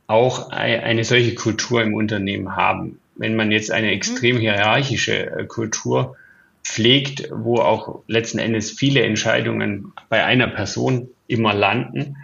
[0.07, 2.99] auch eine solche Kultur im Unternehmen haben.
[3.15, 6.15] Wenn man jetzt eine extrem hierarchische äh, Kultur
[6.63, 12.17] pflegt, wo auch letzten Endes viele Entscheidungen bei einer Person immer landen,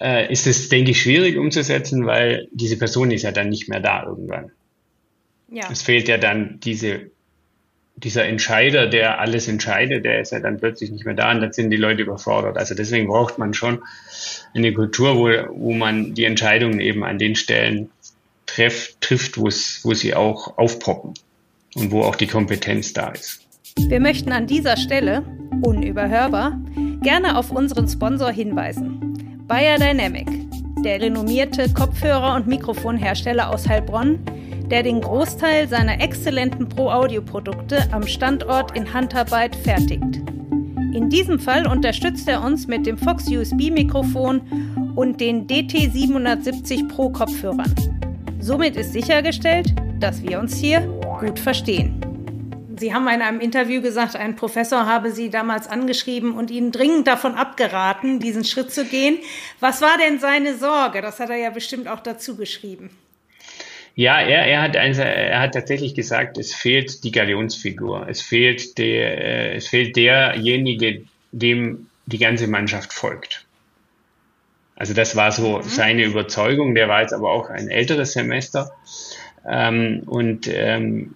[0.00, 3.80] äh, ist es, denke ich, schwierig umzusetzen, weil diese Person ist ja dann nicht mehr
[3.80, 4.52] da irgendwann.
[5.50, 5.68] Ja.
[5.70, 7.10] Es fehlt ja dann diese
[8.02, 11.52] dieser Entscheider, der alles entscheidet, der ist ja dann plötzlich nicht mehr da und dann
[11.52, 12.56] sind die Leute überfordert.
[12.56, 13.82] Also deswegen braucht man schon
[14.54, 17.90] eine Kultur, wo, wo man die Entscheidungen eben an den Stellen
[18.46, 21.14] treff, trifft, wo sie auch aufpoppen
[21.74, 23.40] und wo auch die Kompetenz da ist.
[23.78, 25.22] Wir möchten an dieser Stelle,
[25.62, 26.58] unüberhörbar,
[27.02, 29.44] gerne auf unseren Sponsor hinweisen.
[29.46, 30.28] Bayer Dynamic,
[30.84, 34.18] der renommierte Kopfhörer- und Mikrofonhersteller aus Heilbronn,
[34.70, 40.22] der den Großteil seiner exzellenten Pro-Audio-Produkte am Standort in Handarbeit fertigt.
[40.94, 47.74] In diesem Fall unterstützt er uns mit dem Fox USB-Mikrofon und den DT770 Pro Kopfhörern.
[48.38, 50.80] Somit ist sichergestellt, dass wir uns hier
[51.20, 52.00] gut verstehen.
[52.78, 57.06] Sie haben in einem Interview gesagt, ein Professor habe Sie damals angeschrieben und Ihnen dringend
[57.06, 59.18] davon abgeraten, diesen Schritt zu gehen.
[59.60, 61.02] Was war denn seine Sorge?
[61.02, 62.90] Das hat er ja bestimmt auch dazu geschrieben.
[63.94, 68.08] Ja, er, er, hat also, er hat tatsächlich gesagt, es fehlt die Galionsfigur.
[68.08, 73.46] Es fehlt, der, äh, es fehlt derjenige, dem die ganze Mannschaft folgt.
[74.76, 75.62] Also das war so mhm.
[75.62, 76.74] seine Überzeugung.
[76.74, 78.72] Der war jetzt aber auch ein älteres Semester.
[79.46, 81.14] Ähm, und ähm,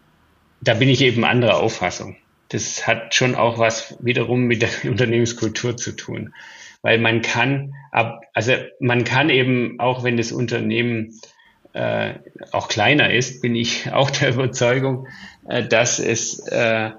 [0.61, 2.17] da bin ich eben anderer Auffassung.
[2.51, 6.35] Das hat schon auch was wiederum mit der Unternehmenskultur zu tun.
[6.83, 11.19] Weil man kann, ab, also man kann eben, auch wenn das Unternehmen
[11.75, 12.15] äh,
[12.53, 15.07] auch kleiner ist, bin ich auch der Überzeugung,
[15.47, 16.91] äh, dass es äh,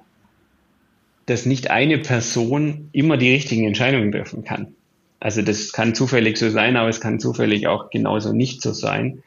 [1.25, 4.75] dass nicht eine Person immer die richtigen Entscheidungen treffen kann.
[5.19, 9.23] Also das kann zufällig so sein, aber es kann zufällig auch genauso nicht so sein.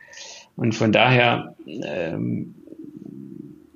[0.55, 2.55] Und von daher ähm,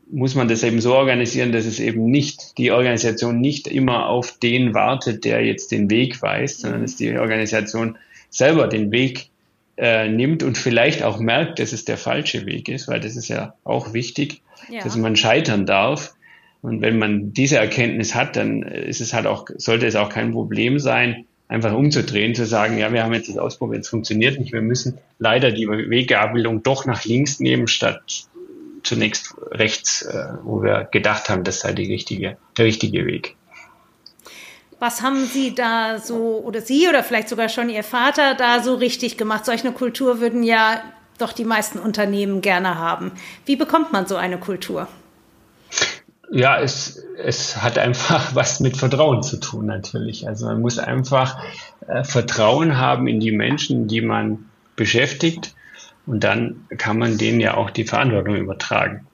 [0.08, 4.38] muss man das eben so organisieren, dass es eben nicht, die Organisation nicht immer auf
[4.38, 7.98] den wartet, der jetzt den Weg weist, sondern dass die Organisation
[8.30, 9.31] selber den Weg
[9.76, 13.28] äh, nimmt und vielleicht auch merkt, dass es der falsche Weg ist, weil das ist
[13.28, 14.82] ja auch wichtig, ja.
[14.82, 16.14] dass man scheitern darf.
[16.60, 20.32] Und wenn man diese Erkenntnis hat, dann ist es halt auch, sollte es auch kein
[20.32, 24.52] Problem sein, einfach umzudrehen, zu sagen, ja, wir haben jetzt das ausprobiert, es funktioniert nicht,
[24.52, 28.26] wir müssen leider die Weggabelung doch nach links nehmen, statt
[28.82, 33.36] zunächst rechts, äh, wo wir gedacht haben, das sei die richtige, der richtige Weg.
[34.82, 38.74] Was haben Sie da so, oder Sie oder vielleicht sogar schon Ihr Vater da so
[38.74, 39.44] richtig gemacht?
[39.44, 40.82] Solch eine Kultur würden ja
[41.18, 43.12] doch die meisten Unternehmen gerne haben.
[43.46, 44.88] Wie bekommt man so eine Kultur?
[46.32, 50.26] Ja, es, es hat einfach was mit Vertrauen zu tun, natürlich.
[50.26, 51.40] Also man muss einfach
[51.86, 55.54] äh, Vertrauen haben in die Menschen, die man beschäftigt.
[56.06, 59.06] Und dann kann man denen ja auch die Verantwortung übertragen.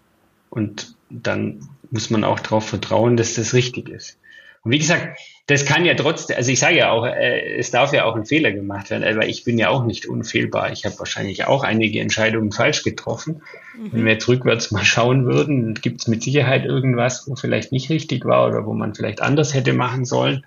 [0.48, 4.16] Und dann muss man auch darauf vertrauen, dass das richtig ist.
[4.62, 7.92] Und wie gesagt, das kann ja trotzdem, also ich sage ja auch, äh, es darf
[7.92, 10.72] ja auch ein Fehler gemacht werden, aber ich bin ja auch nicht unfehlbar.
[10.72, 13.42] Ich habe wahrscheinlich auch einige Entscheidungen falsch getroffen.
[13.76, 13.92] Mhm.
[13.92, 17.88] Wenn wir jetzt rückwärts mal schauen würden, gibt es mit Sicherheit irgendwas, wo vielleicht nicht
[17.88, 20.44] richtig war oder wo man vielleicht anders hätte machen sollen.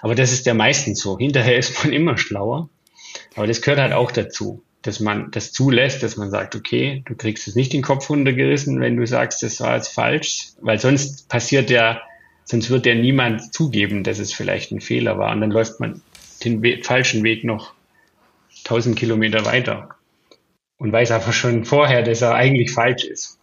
[0.00, 1.18] Aber das ist ja meistens so.
[1.18, 2.68] Hinterher ist man immer schlauer.
[3.36, 7.14] Aber das gehört halt auch dazu, dass man das zulässt, dass man sagt, okay, du
[7.14, 11.28] kriegst es nicht den Kopf runtergerissen, wenn du sagst, das war jetzt falsch, weil sonst
[11.28, 12.00] passiert ja
[12.44, 15.32] Sonst wird ja niemand zugeben, dass es vielleicht ein Fehler war.
[15.32, 16.02] Und dann läuft man
[16.44, 17.72] den We falschen Weg noch
[18.64, 19.90] 1000 Kilometer weiter
[20.78, 23.38] und weiß aber schon vorher, dass er eigentlich falsch ist.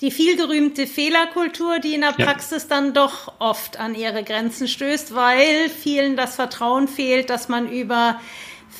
[0.00, 2.68] Die vielgerühmte Fehlerkultur, die in der Praxis ja.
[2.70, 8.20] dann doch oft an ihre Grenzen stößt, weil vielen das Vertrauen fehlt, dass man über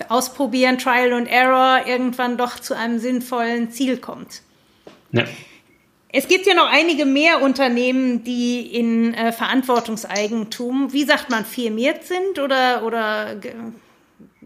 [0.09, 4.43] Ausprobieren, Trial und Error irgendwann doch zu einem sinnvollen Ziel kommt.
[5.13, 5.25] Ja.
[6.17, 12.05] Es gibt ja noch einige mehr Unternehmen, die in äh, Verantwortungseigentum, wie sagt man, firmiert
[12.05, 13.35] sind oder, oder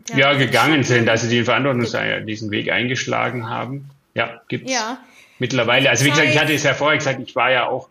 [0.09, 1.85] ja, ja gegangen sind, also die Verantwortung
[2.25, 3.91] diesen Weg eingeschlagen haben.
[4.15, 4.99] Ja, gibt's ja.
[5.39, 5.91] mittlerweile.
[5.91, 7.91] Also wie gesagt, ich hatte es ja vorher gesagt, ich war ja auch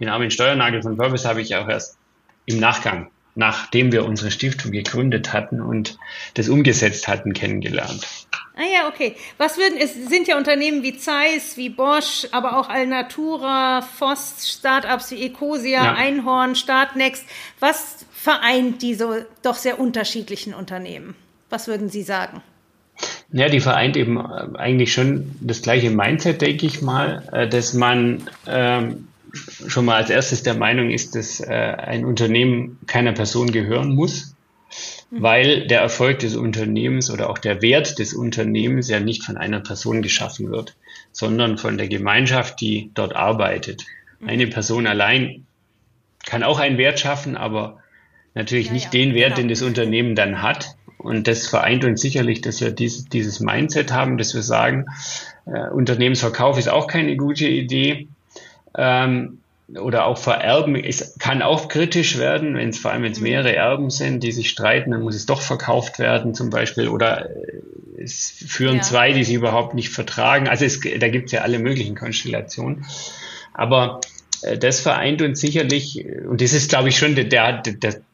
[0.00, 1.96] den Armin Steuernagel von Purpose habe ich auch erst
[2.46, 5.98] im Nachgang, nachdem wir unsere Stiftung gegründet hatten und
[6.34, 8.06] das umgesetzt hatten, kennengelernt.
[8.54, 9.16] Ah ja, okay.
[9.38, 15.10] Was würden, es sind ja Unternehmen wie Zeiss, wie Bosch, aber auch Alnatura, Voss, Startups
[15.10, 15.94] wie Ecosia, ja.
[15.94, 17.24] Einhorn, Startnext.
[17.60, 21.14] Was vereint diese doch sehr unterschiedlichen Unternehmen?
[21.48, 22.42] Was würden Sie sagen?
[23.32, 27.72] Ja, die vereint eben äh, eigentlich schon das gleiche Mindset, denke ich mal, äh, dass
[27.72, 33.50] man ähm, schon mal als erstes der Meinung ist, dass äh, ein Unternehmen keiner Person
[33.50, 34.34] gehören muss,
[35.10, 39.60] weil der Erfolg des Unternehmens oder auch der Wert des Unternehmens ja nicht von einer
[39.60, 40.76] Person geschaffen wird,
[41.12, 43.84] sondern von der Gemeinschaft, die dort arbeitet.
[44.20, 44.28] Mhm.
[44.28, 45.46] Eine Person allein
[46.24, 47.78] kann auch einen Wert schaffen, aber
[48.34, 49.36] natürlich ja, nicht ja, den Wert, genau.
[49.36, 50.76] den das Unternehmen dann hat.
[50.98, 54.86] Und das vereint uns sicherlich, dass wir dieses, dieses Mindset haben, dass wir sagen,
[55.46, 58.08] äh, Unternehmensverkauf ist auch keine gute Idee.
[58.76, 59.38] Ähm,
[59.80, 63.24] oder auch vererben, es kann auch kritisch werden, wenn es vor allem jetzt mhm.
[63.24, 67.30] mehrere Erben sind, die sich streiten, dann muss es doch verkauft werden zum Beispiel oder
[67.30, 67.62] äh,
[68.02, 68.82] es führen ja.
[68.82, 70.48] zwei, die sich überhaupt nicht vertragen.
[70.48, 72.84] Also es, da gibt es ja alle möglichen Konstellationen.
[73.54, 74.00] Aber
[74.42, 77.62] äh, das vereint uns sicherlich, und das ist, glaube ich, schon der, der,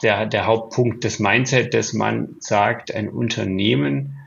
[0.02, 4.17] der, der Hauptpunkt des Mindset, dass man sagt, ein Unternehmen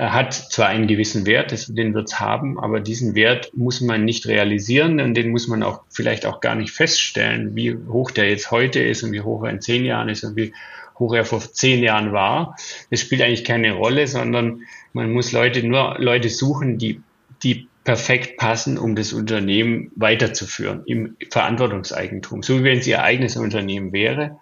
[0.00, 4.26] hat zwar einen gewissen Wert, den wird es haben, aber diesen Wert muss man nicht
[4.26, 8.50] realisieren und den muss man auch vielleicht auch gar nicht feststellen, wie hoch der jetzt
[8.50, 10.54] heute ist und wie hoch er in zehn Jahren ist und wie
[10.98, 12.56] hoch er vor zehn Jahren war.
[12.90, 14.62] Das spielt eigentlich keine Rolle, sondern
[14.94, 17.02] man muss Leute nur Leute suchen, die,
[17.42, 23.36] die perfekt passen, um das Unternehmen weiterzuführen im Verantwortungseigentum, so wie wenn es ihr eigenes
[23.36, 24.38] Unternehmen wäre,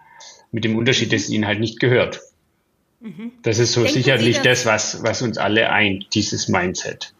[0.51, 2.21] mit dem Unterschied, dass es ihnen halt nicht gehört.
[2.99, 3.31] Mhm.
[3.43, 7.13] Das ist so Denken sicherlich das, was, was uns alle eint, dieses Mindset.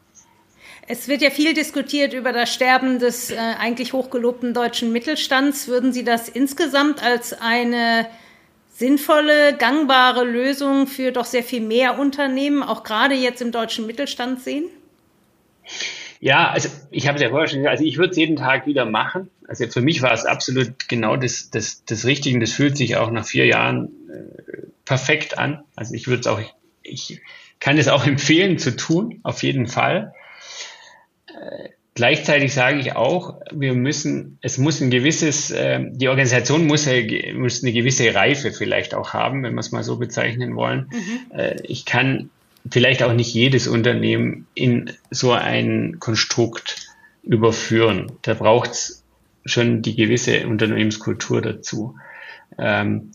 [0.88, 5.68] Es wird ja viel diskutiert über das Sterben des äh, eigentlich hochgelobten deutschen Mittelstands.
[5.68, 8.08] Würden Sie das insgesamt als eine
[8.74, 14.42] sinnvolle, gangbare Lösung für doch sehr viel mehr Unternehmen, auch gerade jetzt im deutschen Mittelstand
[14.42, 14.66] sehen?
[16.20, 18.68] Ja, also ich habe es ja vorher schon gesagt, also ich würde es jeden Tag
[18.68, 19.30] wieder machen.
[19.48, 22.40] Also für mich war es absolut genau das, das, das Richtige.
[22.40, 25.64] Das fühlt sich auch nach vier Jahren äh, perfekt an.
[25.76, 26.42] Also ich würde es auch,
[26.84, 27.22] ich
[27.60, 30.14] kann es auch empfehlen zu tun, auf jeden Fall.
[31.28, 36.86] Äh, gleichzeitig sage ich auch, wir müssen, es muss ein gewisses, äh, die Organisation muss,
[37.34, 40.90] muss eine gewisse Reife vielleicht auch haben, wenn wir es mal so bezeichnen wollen.
[40.92, 41.38] Mhm.
[41.38, 42.30] Äh, ich kann
[42.70, 46.88] vielleicht auch nicht jedes Unternehmen in so ein Konstrukt
[47.24, 48.12] überführen.
[48.22, 49.04] Da braucht es
[49.46, 51.96] schon die gewisse Unternehmenskultur dazu.
[52.58, 53.12] Ähm,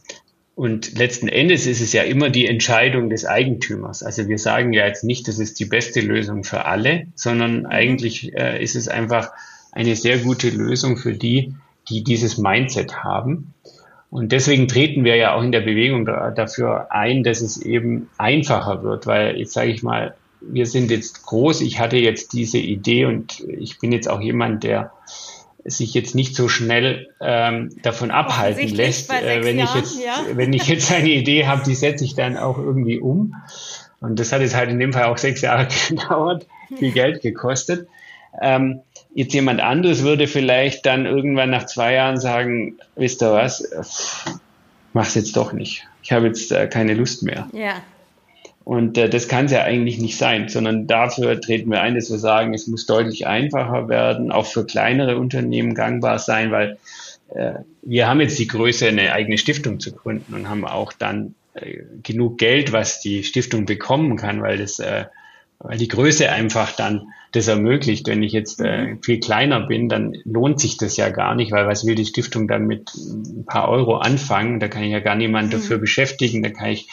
[0.55, 4.03] und letzten Endes ist es ja immer die Entscheidung des Eigentümers.
[4.05, 7.67] Also wir sagen ja jetzt nicht, das ist die beste Lösung für alle, sondern mhm.
[7.67, 9.33] eigentlich äh, ist es einfach
[9.73, 11.55] eine sehr gute Lösung für die,
[11.89, 13.54] die dieses Mindset haben.
[14.14, 18.09] Und deswegen treten wir ja auch in der Bewegung da, dafür ein, dass es eben
[18.16, 22.59] einfacher wird, weil jetzt sage ich mal, wir sind jetzt groß, ich hatte jetzt diese
[22.59, 24.92] Idee und ich bin jetzt auch jemand, der
[25.64, 29.12] sich jetzt nicht so schnell ähm, davon abhalten lässt.
[29.12, 30.37] Äh, wenn, Jahren, ich jetzt, ja.
[30.37, 33.35] wenn ich jetzt eine Idee habe, die setze ich dann auch irgendwie um.
[34.00, 36.46] Und das hat jetzt halt in dem Fall auch sechs Jahre gedauert,
[36.79, 37.88] viel Geld gekostet.
[38.40, 38.81] Ähm,
[39.14, 44.24] jetzt jemand anderes würde vielleicht dann irgendwann nach zwei Jahren sagen, wisst ihr was,
[44.92, 45.87] mach's jetzt doch nicht.
[46.03, 47.48] Ich habe jetzt äh, keine Lust mehr.
[47.53, 47.83] Ja.
[48.64, 52.11] Und äh, das kann es ja eigentlich nicht sein, sondern dafür treten wir ein, dass
[52.11, 56.79] wir sagen, es muss deutlich einfacher werden, auch für kleinere Unternehmen gangbar sein, weil
[57.35, 61.35] äh, wir haben jetzt die Größe, eine eigene Stiftung zu gründen und haben auch dann
[61.55, 65.05] äh, genug Geld, was die Stiftung bekommen kann, weil das, äh,
[65.59, 68.07] weil die Größe einfach dann das ermöglicht.
[68.07, 69.03] Wenn ich jetzt äh, mhm.
[69.03, 72.49] viel kleiner bin, dann lohnt sich das ja gar nicht, weil was will die Stiftung
[72.49, 74.61] dann mit ein paar Euro anfangen?
[74.61, 75.53] Da kann ich ja gar niemand mhm.
[75.53, 76.88] dafür beschäftigen, da kann ich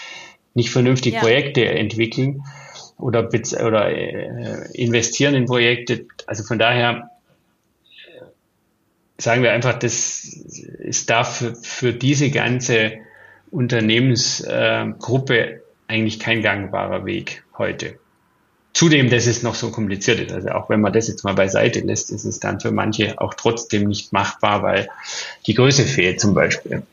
[0.54, 1.20] nicht vernünftig ja.
[1.20, 2.44] Projekte entwickeln
[2.98, 3.30] oder,
[3.66, 6.06] oder äh, investieren in Projekte.
[6.28, 7.12] Also von daher
[7.86, 8.22] äh,
[9.18, 12.94] sagen wir einfach, das ist dafür für diese ganze
[13.50, 18.01] Unternehmensgruppe äh, eigentlich kein gangbarer Weg heute.
[18.74, 20.32] Zudem, dass es noch so kompliziert ist.
[20.32, 23.34] Also auch wenn man das jetzt mal beiseite lässt, ist es dann für manche auch
[23.34, 24.90] trotzdem nicht machbar, weil
[25.46, 26.84] die Größe fehlt zum Beispiel.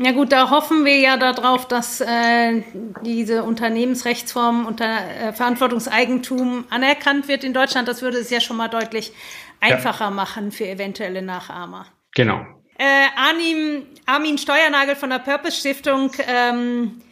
[0.00, 2.62] Ja gut, da hoffen wir ja darauf, dass äh,
[3.04, 7.88] diese Unternehmensrechtsform unter äh, Verantwortungseigentum anerkannt wird in Deutschland.
[7.88, 9.12] Das würde es ja schon mal deutlich
[9.60, 10.10] einfacher ja.
[10.10, 11.86] machen für eventuelle Nachahmer.
[12.14, 12.46] Genau.
[12.78, 12.84] Äh,
[13.16, 17.07] Armin, Armin Steuernagel von der Purpose Stiftung ähm, äh,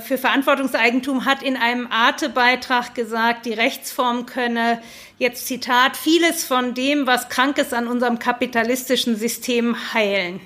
[0.00, 4.80] für Verantwortungseigentum hat in einem Arte-Beitrag gesagt, die Rechtsform könne
[5.18, 10.40] jetzt Zitat vieles von dem, was krank ist an unserem kapitalistischen System heilen.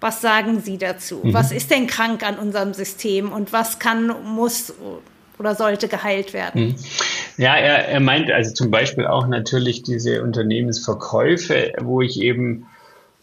[0.00, 1.20] Was sagen Sie dazu?
[1.22, 1.34] Mhm.
[1.34, 4.74] Was ist denn krank an unserem System und was kann, muss
[5.38, 6.68] oder sollte geheilt werden?
[6.68, 6.74] Mhm.
[7.36, 12.66] Ja, er, er meint also zum Beispiel auch natürlich diese Unternehmensverkäufe, wo ich eben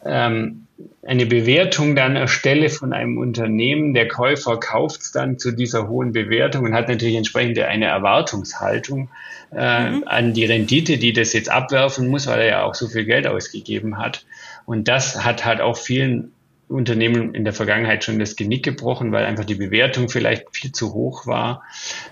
[0.06, 0.68] ähm,
[1.06, 3.94] eine Bewertung dann erstelle von einem Unternehmen.
[3.94, 9.10] Der Käufer kauft es dann zu dieser hohen Bewertung und hat natürlich entsprechend eine Erwartungshaltung
[9.52, 10.04] äh, mhm.
[10.06, 13.28] an die Rendite, die das jetzt abwerfen muss, weil er ja auch so viel Geld
[13.28, 14.26] ausgegeben hat.
[14.66, 16.32] Und das hat halt auch vielen
[16.68, 20.94] Unternehmen in der Vergangenheit schon das Genick gebrochen, weil einfach die Bewertung vielleicht viel zu
[20.94, 21.64] hoch war.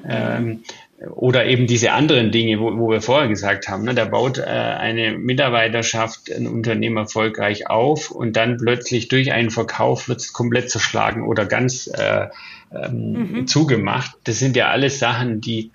[0.08, 0.64] Ähm,
[1.06, 4.44] oder eben diese anderen Dinge, wo, wo wir vorher gesagt haben, ne, da baut äh,
[4.44, 10.72] eine Mitarbeiterschaft ein Unternehmen erfolgreich auf und dann plötzlich durch einen Verkauf wird es komplett
[10.72, 12.28] zerschlagen oder ganz äh,
[12.74, 13.48] ähm, mhm.
[13.48, 14.18] zugemacht.
[14.24, 15.72] Das sind ja alles Sachen, die,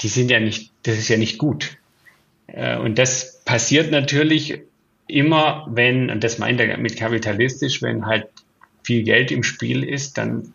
[0.00, 1.78] die sind ja nicht, das ist ja nicht gut.
[2.46, 4.60] Äh, und das passiert natürlich
[5.08, 8.28] immer, wenn, und das meint er mit kapitalistisch, wenn halt
[8.84, 10.52] viel Geld im Spiel ist, dann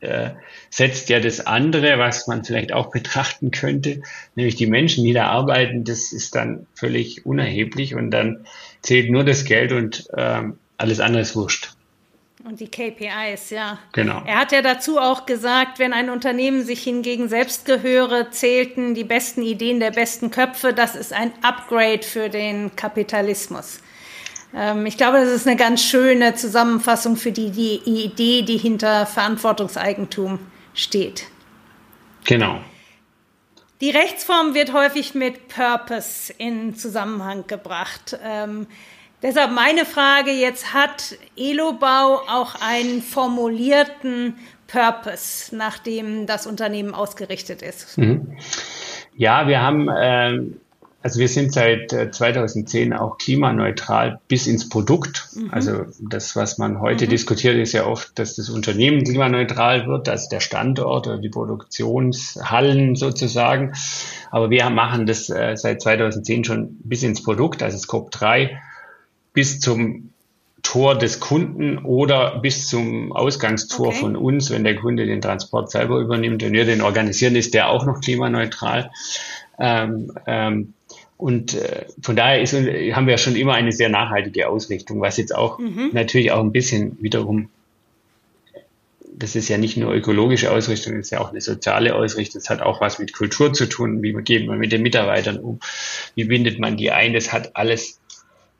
[0.00, 0.30] äh,
[0.70, 4.02] setzt ja das andere, was man vielleicht auch betrachten könnte,
[4.34, 8.46] nämlich die Menschen, die da arbeiten, das ist dann völlig unerheblich und dann
[8.82, 11.72] zählt nur das Geld und ähm, alles andere ist wurscht.
[12.44, 13.78] Und die KPIs, ja.
[13.92, 14.22] Genau.
[14.24, 19.04] Er hat ja dazu auch gesagt, wenn ein Unternehmen sich hingegen selbst gehöre, zählten die
[19.04, 20.72] besten Ideen der besten Köpfe.
[20.72, 23.80] Das ist ein Upgrade für den Kapitalismus.
[24.54, 29.06] Ähm, ich glaube, das ist eine ganz schöne Zusammenfassung für die, die Idee, die hinter
[29.06, 30.38] Verantwortungseigentum
[30.74, 31.24] steht.
[32.24, 32.60] Genau.
[33.80, 38.18] Die Rechtsform wird häufig mit Purpose in Zusammenhang gebracht.
[38.24, 38.66] Ähm,
[39.22, 44.36] deshalb meine Frage jetzt, hat Elobau auch einen formulierten
[44.66, 47.96] Purpose, nach dem das Unternehmen ausgerichtet ist?
[47.98, 48.36] Mhm.
[49.16, 50.40] Ja, wir haben, äh,
[51.00, 55.28] also wir sind seit 2010 äh, auch klimaneutral bis ins Produkt.
[55.34, 55.50] Mhm.
[55.52, 57.10] Also das, was man heute mhm.
[57.10, 62.96] diskutiert, ist ja oft, dass das Unternehmen klimaneutral wird, also der Standort oder die Produktionshallen
[62.96, 63.74] sozusagen.
[64.30, 68.60] Aber wir machen das äh, seit 2010 schon bis ins Produkt, also Scope 3,
[69.32, 70.10] bis zum
[70.64, 73.98] Tor des Kunden oder bis zum Ausgangstor okay.
[73.98, 77.68] von uns, wenn der Kunde den Transport selber übernimmt und wir den organisieren, ist der
[77.70, 78.90] auch noch klimaneutral.
[79.60, 80.74] Ähm, ähm,
[81.18, 85.34] und äh, von daher ist, haben wir schon immer eine sehr nachhaltige Ausrichtung, was jetzt
[85.34, 85.90] auch mhm.
[85.92, 87.50] natürlich auch ein bisschen wiederum,
[89.12, 92.40] das ist ja nicht nur ökologische Ausrichtung, das ist ja auch eine soziale Ausrichtung.
[92.40, 94.00] Das hat auch was mit Kultur zu tun.
[94.00, 95.58] Wie geht man mit den Mitarbeitern um?
[96.14, 97.12] Wie bindet man die ein?
[97.14, 97.98] Das hat alles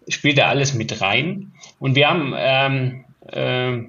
[0.09, 1.53] spielt da alles mit rein.
[1.79, 3.89] Und wir haben, ähm, äh,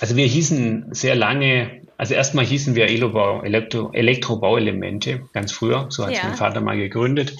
[0.00, 6.06] also wir hießen sehr lange, also erstmal hießen wir Elobau, Elektro, Elektrobauelemente, ganz früher, so
[6.06, 6.20] hat ja.
[6.24, 7.36] mein Vater mal gegründet.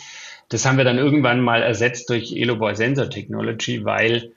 [0.48, 4.32] Das haben wir dann irgendwann mal ersetzt durch Elobau Sensor Technology, weil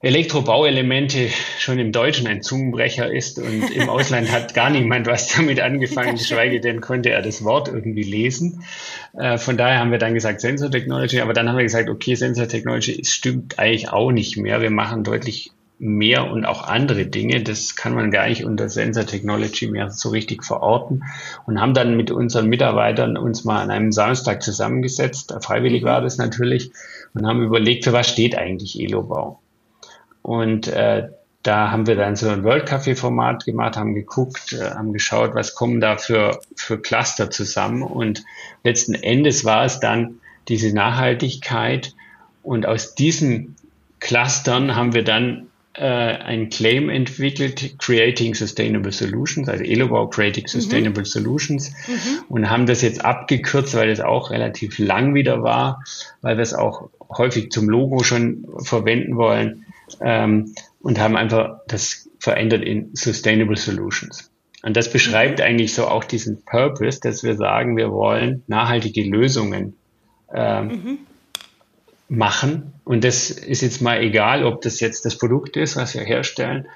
[0.00, 1.28] Elektrobauelemente
[1.60, 6.16] schon im Deutschen ein Zungenbrecher ist und im Ausland hat gar niemand was damit angefangen,
[6.16, 8.64] geschweige denn konnte er das Wort irgendwie lesen.
[9.16, 12.16] Äh, von daher haben wir dann gesagt Sensor Technology, aber dann haben wir gesagt, okay,
[12.16, 14.60] Sensor Technology stimmt eigentlich auch nicht mehr.
[14.60, 15.52] Wir machen deutlich
[15.82, 17.42] mehr und auch andere Dinge.
[17.42, 21.02] Das kann man gar nicht unter Sensor Technology mehr so richtig verorten
[21.44, 25.34] und haben dann mit unseren Mitarbeitern uns mal an einem Samstag zusammengesetzt.
[25.40, 26.70] Freiwillig war das natürlich
[27.14, 29.40] und haben überlegt, für was steht eigentlich Elobau?
[30.22, 31.08] Und äh,
[31.42, 35.34] da haben wir dann so ein World Café Format gemacht, haben geguckt, äh, haben geschaut,
[35.34, 37.82] was kommen da für, für Cluster zusammen.
[37.82, 38.22] Und
[38.62, 41.92] letzten Endes war es dann diese Nachhaltigkeit.
[42.44, 43.56] Und aus diesen
[43.98, 50.48] Clustern haben wir dann äh, ein Claim entwickelt, Creating Sustainable Solutions, also Elobau Creating mhm.
[50.48, 51.06] Sustainable mhm.
[51.06, 52.24] Solutions mhm.
[52.28, 55.82] und haben das jetzt abgekürzt, weil es auch relativ lang wieder war,
[56.20, 59.64] weil wir es auch häufig zum Logo schon verwenden wollen
[60.00, 64.30] ähm, und haben einfach das verändert in Sustainable Solutions.
[64.62, 65.44] Und das beschreibt mhm.
[65.44, 69.74] eigentlich so auch diesen Purpose, dass wir sagen, wir wollen nachhaltige Lösungen
[70.34, 70.98] ähm, mhm.
[72.12, 72.74] Machen.
[72.84, 76.66] Und das ist jetzt mal egal, ob das jetzt das Produkt ist, was wir herstellen,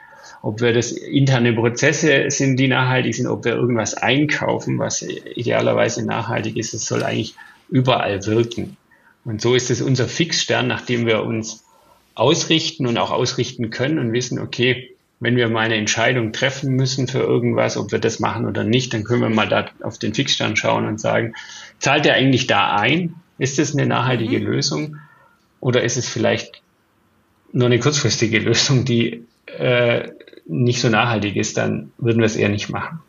[0.42, 6.04] ob wir das interne Prozesse sind, die nachhaltig sind, ob wir irgendwas einkaufen, was idealerweise
[6.04, 6.72] nachhaltig ist.
[6.72, 7.34] Es soll eigentlich
[7.68, 8.76] überall wirken.
[9.24, 11.64] Und so ist es unser Fixstern, nachdem wir uns
[12.14, 17.08] ausrichten und auch ausrichten können und wissen, okay, wenn wir mal eine Entscheidung treffen müssen
[17.08, 20.14] für irgendwas, ob wir das machen oder nicht, dann können wir mal da auf den
[20.14, 21.34] Fixstand schauen und sagen,
[21.78, 23.14] zahlt er eigentlich da ein?
[23.38, 24.46] Ist das eine nachhaltige mhm.
[24.46, 24.96] Lösung?
[25.66, 26.62] Oder ist es vielleicht
[27.52, 29.26] nur eine kurzfristige Lösung, die
[29.58, 30.10] äh,
[30.46, 31.56] nicht so nachhaltig ist?
[31.56, 33.00] Dann würden wir es eher nicht machen.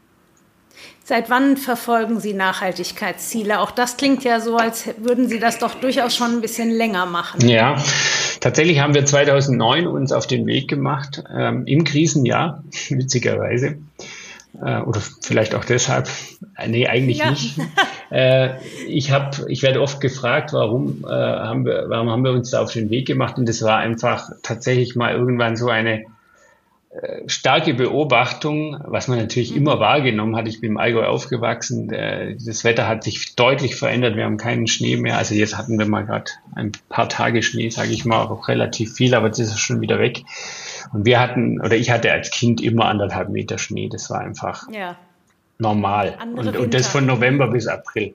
[1.03, 3.59] Seit wann verfolgen Sie Nachhaltigkeitsziele?
[3.59, 7.05] Auch das klingt ja so, als würden Sie das doch durchaus schon ein bisschen länger
[7.05, 7.47] machen.
[7.47, 7.79] Ja,
[8.39, 13.77] tatsächlich haben wir 2009 uns auf den Weg gemacht, ähm, im Krisenjahr, witzigerweise.
[14.61, 16.09] Äh, oder vielleicht auch deshalb.
[16.57, 17.29] Äh, nee, eigentlich ja.
[17.31, 17.59] nicht.
[18.09, 22.51] Äh, ich habe, ich werde oft gefragt, warum, äh, haben wir, warum haben wir uns
[22.51, 23.37] da auf den Weg gemacht?
[23.37, 26.05] Und das war einfach tatsächlich mal irgendwann so eine
[26.89, 29.57] äh, starke Beobachtung, was man natürlich mhm.
[29.57, 30.47] immer wahrgenommen hat.
[30.47, 31.89] Ich bin im Allgäu aufgewachsen.
[31.89, 34.15] Das Wetter hat sich deutlich verändert.
[34.15, 35.17] Wir haben keinen Schnee mehr.
[35.17, 38.93] Also jetzt hatten wir mal gerade ein paar Tage Schnee, sage ich mal, auch relativ
[38.93, 40.23] viel, aber das ist schon wieder weg.
[40.93, 43.89] Und wir hatten, oder ich hatte als Kind immer anderthalb Meter Schnee.
[43.89, 44.97] Das war einfach ja.
[45.57, 46.17] normal.
[46.35, 48.13] Und, und das von November bis April.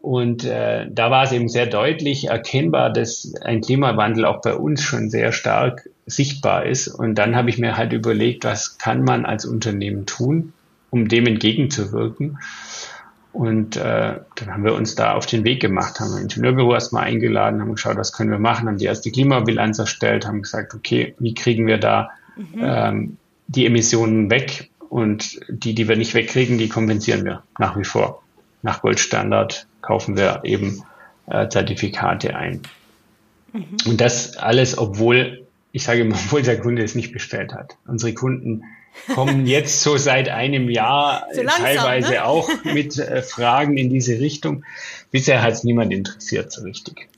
[0.00, 4.82] Und äh, da war es eben sehr deutlich erkennbar, dass ein Klimawandel auch bei uns
[4.82, 6.86] schon sehr stark sichtbar ist.
[6.86, 10.52] Und dann habe ich mir halt überlegt, was kann man als Unternehmen tun,
[10.90, 12.38] um dem entgegenzuwirken.
[13.36, 17.04] Und äh, dann haben wir uns da auf den Weg gemacht, haben ein Ingenieurbüro erstmal
[17.04, 21.14] eingeladen, haben geschaut, was können wir machen, haben die erste Klimabilanz erstellt, haben gesagt, okay,
[21.18, 22.58] wie kriegen wir da mhm.
[22.58, 23.16] ähm,
[23.46, 24.70] die Emissionen weg?
[24.88, 28.22] Und die, die wir nicht wegkriegen, die kompensieren wir nach wie vor.
[28.62, 30.82] Nach Goldstandard kaufen wir eben
[31.26, 32.62] äh, Zertifikate ein.
[33.52, 33.76] Mhm.
[33.84, 37.76] Und das alles, obwohl ich sage immer, obwohl der Kunde es nicht bestellt hat.
[37.86, 38.62] Unsere Kunden
[39.14, 42.24] kommen jetzt so seit einem Jahr so langsam, teilweise ne?
[42.24, 44.64] auch mit äh, Fragen in diese Richtung.
[45.10, 47.08] Bisher hat es niemand interessiert so richtig.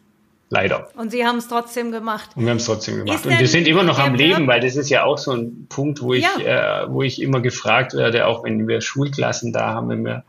[0.50, 0.88] Leider.
[0.96, 2.30] Und Sie haben es trotzdem gemacht.
[2.34, 3.26] Und wir haben es trotzdem gemacht.
[3.26, 6.00] und wir sind immer noch am Leben, weil das ist ja auch so ein Punkt,
[6.00, 6.84] wo ich, ja.
[6.84, 10.24] äh, wo ich immer gefragt werde, auch wenn wir Schulklassen da haben, wenn wir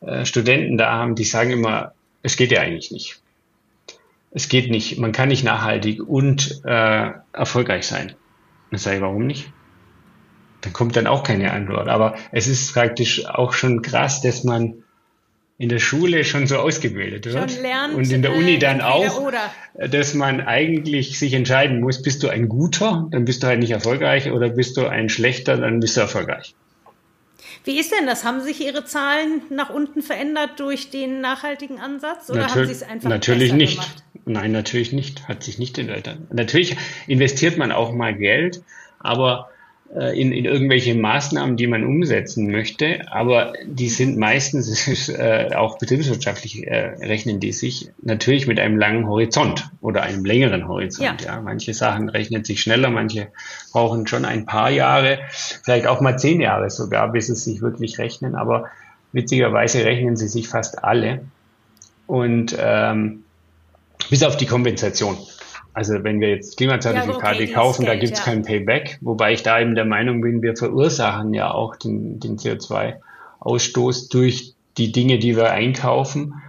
[0.00, 3.20] äh, Studenten da haben, die sagen immer, es geht ja eigentlich nicht
[4.36, 8.14] es geht nicht, man kann nicht nachhaltig und äh, erfolgreich sein.
[8.70, 9.50] Dann sage ich, warum nicht?
[10.66, 11.86] Dann kommt dann auch keine Antwort.
[11.86, 14.82] Aber es ist praktisch auch schon krass, dass man
[15.58, 19.32] in der Schule schon so ausgebildet wird lernt, und in der Uni äh, dann auch,
[19.74, 23.70] dass man eigentlich sich entscheiden muss, bist du ein guter, dann bist du halt nicht
[23.70, 26.54] erfolgreich oder bist du ein schlechter, dann bist du erfolgreich.
[27.64, 28.24] Wie ist denn das?
[28.24, 32.72] Haben sich Ihre Zahlen nach unten verändert durch den nachhaltigen Ansatz oder Natür haben Sie
[32.72, 33.76] es einfach Natürlich nicht.
[33.76, 34.04] Gemacht?
[34.24, 35.28] Nein, natürlich nicht.
[35.28, 36.18] Hat sich nicht verändert.
[36.32, 38.62] Natürlich investiert man auch mal Geld,
[38.98, 39.50] aber
[39.94, 46.66] in, in irgendwelche Maßnahmen, die man umsetzen möchte, aber die sind meistens äh, auch betriebswirtschaftlich
[46.66, 51.22] äh, rechnen die sich natürlich mit einem langen Horizont oder einem längeren Horizont.
[51.22, 51.34] Ja.
[51.34, 51.40] ja.
[51.40, 53.28] manche Sachen rechnen sich schneller, manche
[53.72, 57.98] brauchen schon ein paar Jahre, vielleicht auch mal zehn Jahre sogar, bis es sich wirklich
[57.98, 58.34] rechnen.
[58.34, 58.66] Aber
[59.12, 61.20] witzigerweise rechnen sie sich fast alle
[62.06, 63.24] und ähm,
[64.10, 65.16] bis auf die Kompensation.
[65.76, 68.24] Also wenn wir jetzt Klimazertifikate ja, okay, kaufen, da gibt es ja.
[68.24, 72.38] kein Payback, wobei ich da eben der Meinung bin, wir verursachen ja auch den, den
[72.38, 76.40] CO2-Ausstoß durch die Dinge, die wir einkaufen.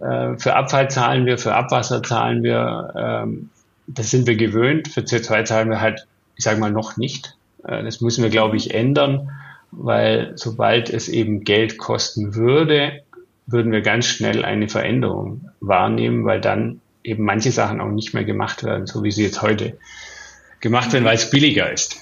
[0.00, 3.50] Äh, für Abfall zahlen wir, für Abwasser zahlen wir, ähm,
[3.86, 4.88] das sind wir gewöhnt.
[4.88, 7.36] Für CO2 zahlen wir halt, ich sage mal, noch nicht.
[7.62, 9.30] Äh, das müssen wir, glaube ich, ändern,
[9.70, 13.04] weil sobald es eben Geld kosten würde,
[13.46, 18.24] würden wir ganz schnell eine Veränderung wahrnehmen, weil dann eben manche Sachen auch nicht mehr
[18.24, 19.78] gemacht werden, so wie sie jetzt heute
[20.60, 22.00] gemacht werden, weil es billiger ist.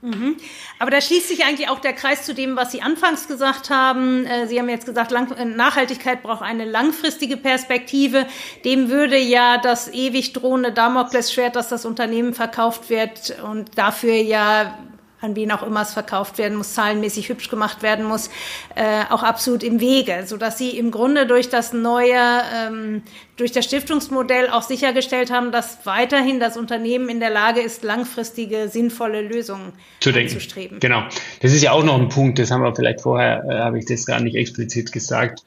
[0.00, 0.36] Mhm.
[0.78, 4.26] Aber da schließt sich eigentlich auch der Kreis zu dem, was Sie anfangs gesagt haben.
[4.26, 8.26] Äh, Sie haben jetzt gesagt, äh, Nachhaltigkeit braucht eine langfristige Perspektive.
[8.66, 14.76] Dem würde ja das ewig drohende Damoklesschwert, dass das Unternehmen verkauft wird und dafür ja
[15.24, 18.28] an wen auch immer es verkauft werden muss, zahlenmäßig hübsch gemacht werden muss,
[18.74, 22.20] äh, auch absolut im Wege, so dass sie im Grunde durch das neue,
[22.54, 23.02] ähm,
[23.36, 28.68] durch das Stiftungsmodell auch sichergestellt haben, dass weiterhin das Unternehmen in der Lage ist, langfristige,
[28.68, 30.38] sinnvolle Lösungen zu denken.
[30.38, 30.78] Streben.
[30.80, 31.02] Genau.
[31.40, 33.86] Das ist ja auch noch ein Punkt, das haben wir vielleicht vorher, äh, habe ich
[33.86, 35.42] das gar nicht explizit gesagt,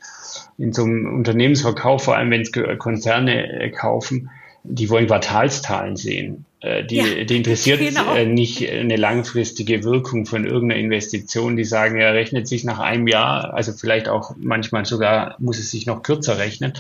[0.57, 4.29] in so einem Unternehmensverkauf, vor allem wenn es Konzerne äh, kaufen,
[4.63, 6.45] die wollen Quartalszahlen sehen.
[6.59, 8.15] Äh, die, ja, die interessiert genau.
[8.15, 11.55] Äh, nicht eine langfristige Wirkung von irgendeiner Investition.
[11.55, 15.71] Die sagen, er rechnet sich nach einem Jahr, also vielleicht auch manchmal sogar muss es
[15.71, 16.73] sich noch kürzer rechnen.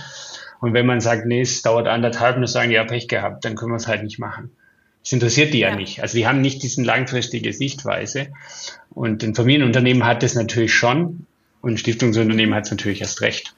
[0.59, 3.71] Und wenn man sagt, nee, es dauert anderthalb, dann sagen, ja, Pech gehabt, dann können
[3.71, 4.49] wir es halt nicht machen.
[5.03, 5.69] Das interessiert die ja.
[5.69, 6.01] ja nicht.
[6.01, 8.27] Also die haben nicht diesen langfristige Sichtweise.
[8.89, 11.27] Und ein Familienunternehmen hat das natürlich schon
[11.61, 13.53] und ein Stiftungsunternehmen hat es natürlich erst recht.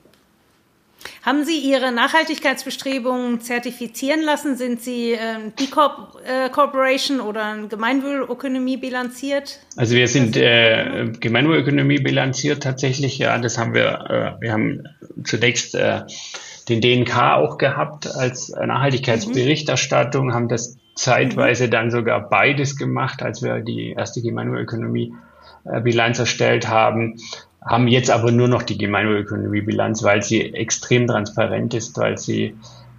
[1.22, 4.56] Haben Sie Ihre Nachhaltigkeitsbestrebungen zertifizieren lassen?
[4.56, 5.18] Sind Sie äh,
[5.58, 9.60] B-Corp äh, Corporation oder Gemeinwohlökonomie bilanziert?
[9.76, 13.38] Also wir sind äh, Gemeinwohlökonomie bilanziert tatsächlich, ja.
[13.38, 14.84] Das haben wir, äh, wir haben
[15.26, 16.02] zunächst äh,
[16.70, 20.34] den DNK auch gehabt als Nachhaltigkeitsberichterstattung, mhm.
[20.34, 21.72] haben das zeitweise mhm.
[21.72, 25.14] dann sogar beides gemacht, als wir die erste Gemeinwohlökonomie
[25.66, 27.18] äh, Bilanz erstellt haben
[27.62, 32.56] haben jetzt aber nur noch die Gemeinwohlökonomiebilanz, weil sie extrem transparent ist, weil sie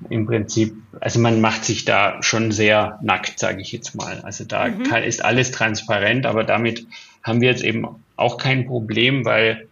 [0.08, 4.20] im Prinzip, also man macht sich da schon sehr nackt, sage ich jetzt mal.
[4.22, 4.84] Also da mhm.
[4.84, 6.86] kann, ist alles transparent, aber damit
[7.22, 7.86] haben wir jetzt eben
[8.16, 9.68] auch kein Problem, weil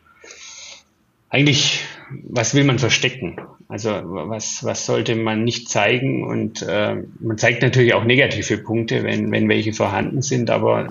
[1.31, 1.85] eigentlich,
[2.25, 3.41] was will man verstecken?
[3.69, 6.25] Also was, was sollte man nicht zeigen?
[6.25, 10.89] Und äh, man zeigt natürlich auch negative Punkte, wenn, wenn welche vorhanden sind, aber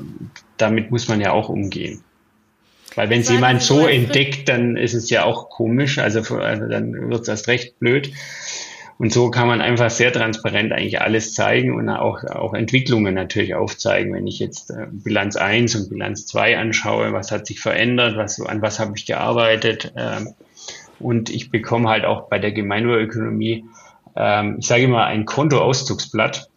[0.58, 2.04] damit muss man ja auch umgehen.
[2.98, 7.12] Weil wenn es jemand so entdeckt, dann ist es ja auch komisch, also, also dann
[7.12, 8.12] wird es erst recht blöd.
[8.98, 13.54] Und so kann man einfach sehr transparent eigentlich alles zeigen und auch, auch Entwicklungen natürlich
[13.54, 14.16] aufzeigen.
[14.16, 18.42] Wenn ich jetzt äh, Bilanz 1 und Bilanz 2 anschaue, was hat sich verändert, was,
[18.42, 19.94] an was habe ich gearbeitet.
[19.96, 20.26] Äh,
[21.00, 23.66] und ich bekomme halt auch bei der Gemeinwohlökonomie,
[24.16, 26.50] äh, ich sage immer, ein Kontoauszugsblatt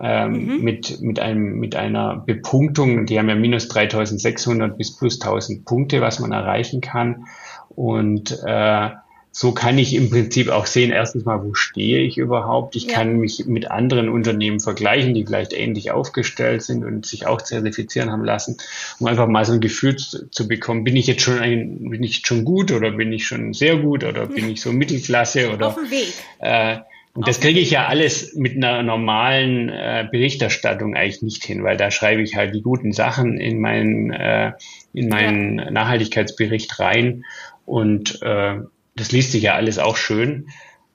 [0.00, 0.64] ähm, mhm.
[0.64, 3.06] mit, mit, einem, mit einer Bepunktung.
[3.06, 7.26] Die haben ja minus 3600 bis plus 1000 Punkte, was man erreichen kann.
[7.68, 8.90] Und äh,
[9.36, 12.76] so kann ich im Prinzip auch sehen, erstens mal, wo stehe ich überhaupt?
[12.76, 12.94] Ich ja.
[12.94, 18.12] kann mich mit anderen Unternehmen vergleichen, die vielleicht ähnlich aufgestellt sind und sich auch zertifizieren
[18.12, 18.58] haben lassen,
[19.00, 22.04] um einfach mal so ein Gefühl zu, zu bekommen, bin ich jetzt schon ein, bin
[22.04, 25.66] ich schon gut oder bin ich schon sehr gut oder bin ich so Mittelklasse oder
[25.66, 26.12] auf dem Weg.
[26.38, 26.78] Äh,
[27.16, 31.76] und das kriege ich ja alles mit einer normalen äh, Berichterstattung eigentlich nicht hin, weil
[31.76, 34.52] da schreibe ich halt die guten Sachen in meinen, äh,
[34.92, 35.70] in meinen ja.
[35.70, 37.24] Nachhaltigkeitsbericht rein.
[37.66, 38.56] Und äh,
[38.96, 40.48] das liest sich ja alles auch schön.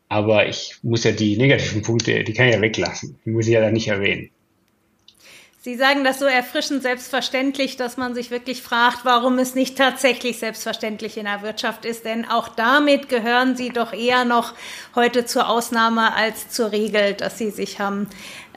[0.10, 3.18] Aber ich muss ja die negativen Punkte, die kann ich ja weglassen.
[3.26, 4.30] Die muss ich ja da nicht erwähnen.
[5.62, 10.39] Sie sagen das so erfrischend selbstverständlich, dass man sich wirklich fragt, warum es nicht tatsächlich
[10.39, 12.05] selbstverständlich in der Wirtschaft ist.
[12.05, 14.53] Denn auch damit gehören Sie doch eher noch
[14.95, 18.07] heute zur Ausnahme als zur Regel, dass Sie sich haben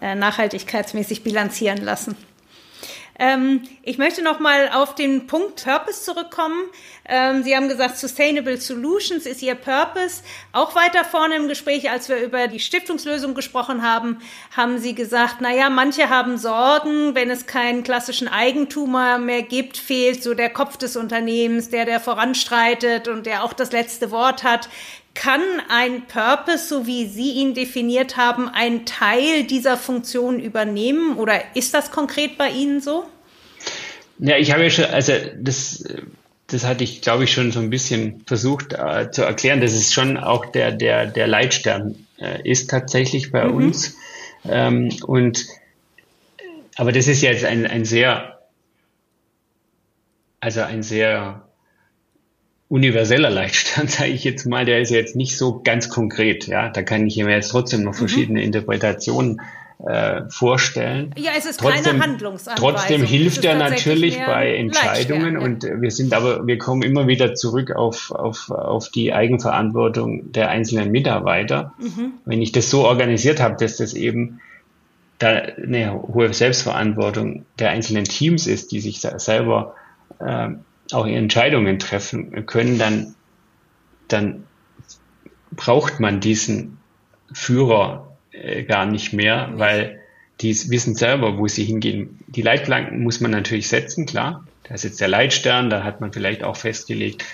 [0.01, 2.15] äh, nachhaltigkeitsmäßig bilanzieren lassen.
[3.19, 6.59] Ähm, ich möchte noch mal auf den Punkt Purpose zurückkommen.
[7.05, 10.23] Ähm, Sie haben gesagt, Sustainable Solutions ist Ihr Purpose.
[10.53, 14.19] Auch weiter vorne im Gespräch, als wir über die Stiftungslösung gesprochen haben,
[14.57, 19.77] haben Sie gesagt, na ja, manche haben Sorgen, wenn es keinen klassischen Eigentumer mehr gibt,
[19.77, 24.43] fehlt so der Kopf des Unternehmens, der der voranstreitet und der auch das letzte Wort
[24.43, 24.69] hat.
[25.15, 31.41] Kann ein Purpose, so wie Sie ihn definiert haben, einen Teil dieser Funktion übernehmen oder
[31.55, 33.05] ist das konkret bei Ihnen so?
[34.19, 35.85] Ja, ich habe ja schon, also das,
[36.47, 39.93] das hatte ich, glaube ich, schon so ein bisschen versucht äh, zu erklären, dass es
[39.93, 43.55] schon auch der, der, der Leitstern äh, ist tatsächlich bei mhm.
[43.55, 43.97] uns.
[44.49, 45.47] Ähm, und
[46.77, 48.39] aber das ist jetzt ein, ein sehr,
[50.41, 51.47] also ein sehr
[52.73, 56.47] universeller Leitstand, sage ich jetzt mal, der ist jetzt nicht so ganz konkret.
[56.47, 57.99] Ja, da kann ich mir jetzt trotzdem noch mhm.
[57.99, 58.47] verschiedene mhm.
[58.47, 59.43] Interpretationen
[59.85, 61.13] äh, vorstellen.
[61.19, 62.71] Ja, es ist trotzdem, keine Handlungsanweisung.
[62.71, 65.41] Trotzdem hilft er natürlich bei Entscheidungen ja.
[65.41, 70.49] und wir sind aber, wir kommen immer wieder zurück auf, auf, auf die Eigenverantwortung der
[70.49, 71.75] einzelnen Mitarbeiter.
[71.79, 72.13] Mhm.
[72.25, 74.41] Wenn ich das so organisiert habe, dass das eben
[75.19, 79.75] da eine hohe Selbstverantwortung der einzelnen Teams ist, die sich selber
[80.21, 80.51] äh,
[80.95, 83.15] auch Entscheidungen treffen können, dann,
[84.09, 84.45] dann
[85.51, 86.79] braucht man diesen
[87.33, 90.01] Führer äh, gar nicht mehr, weil
[90.41, 92.19] die wissen selber, wo sie hingehen.
[92.27, 94.47] Die Leitplanken muss man natürlich setzen, klar.
[94.65, 97.25] Da ist jetzt der Leitstern, da hat man vielleicht auch festgelegt,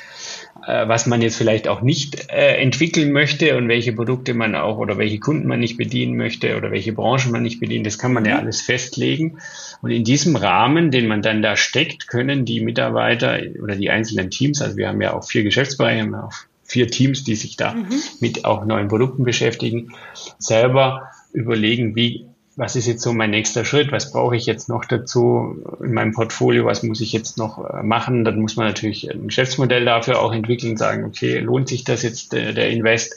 [0.66, 4.98] was man jetzt vielleicht auch nicht äh, entwickeln möchte und welche Produkte man auch oder
[4.98, 7.84] welche Kunden man nicht bedienen möchte oder welche Branchen man nicht bedienen.
[7.84, 8.40] Das kann man ja mhm.
[8.40, 9.38] alles festlegen.
[9.80, 14.30] Und in diesem Rahmen, den man dann da steckt, können die Mitarbeiter oder die einzelnen
[14.30, 16.32] Teams, also wir haben ja auch vier Geschäftsbereiche, haben auch
[16.64, 17.86] vier Teams, die sich da mhm.
[18.20, 19.94] mit auch neuen Produkten beschäftigen,
[20.38, 22.26] selber überlegen, wie
[22.58, 23.92] was ist jetzt so mein nächster Schritt?
[23.92, 26.64] Was brauche ich jetzt noch dazu in meinem Portfolio?
[26.64, 28.24] Was muss ich jetzt noch äh, machen?
[28.24, 32.32] Dann muss man natürlich ein Geschäftsmodell dafür auch entwickeln, sagen, okay, lohnt sich das jetzt
[32.32, 33.14] der, der Invest?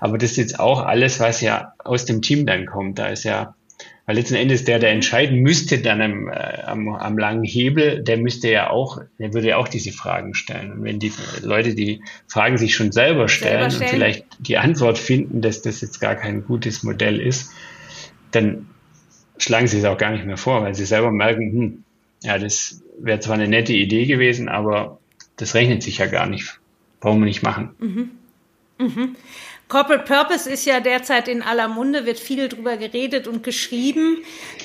[0.00, 2.98] Aber das ist jetzt auch alles, was ja aus dem Team dann kommt.
[2.98, 3.54] Da ist ja,
[4.06, 8.16] weil letzten Endes der, der entscheiden müsste dann am, äh, am, am langen Hebel, der
[8.16, 10.72] müsste ja auch, der würde ja auch diese Fragen stellen.
[10.72, 11.12] Und wenn die
[11.42, 13.90] Leute die Fragen sich schon selber stellen, selber stellen.
[13.90, 17.50] und vielleicht die Antwort finden, dass das jetzt gar kein gutes Modell ist,
[18.32, 18.66] dann
[19.38, 21.84] schlagen sie es auch gar nicht mehr vor, weil sie selber merken, hm,
[22.22, 24.98] ja, das wäre zwar eine nette Idee gewesen, aber
[25.36, 26.60] das rechnet sich ja gar nicht.
[27.02, 27.70] Wir nicht machen.
[27.78, 28.10] Mhm.
[28.78, 29.16] Mhm.
[29.70, 34.18] Corporate Purpose ist ja derzeit in aller Munde, wird viel drüber geredet und geschrieben.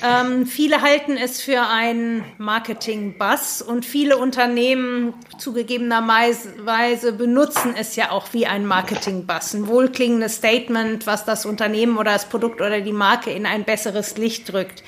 [0.03, 8.33] Ähm, viele halten es für einen Marketing-Buzz und viele Unternehmen zugegebenerweise benutzen es ja auch
[8.33, 9.53] wie ein Marketing-Buzz.
[9.53, 14.17] Ein wohlklingendes Statement, was das Unternehmen oder das Produkt oder die Marke in ein besseres
[14.17, 14.83] Licht drückt.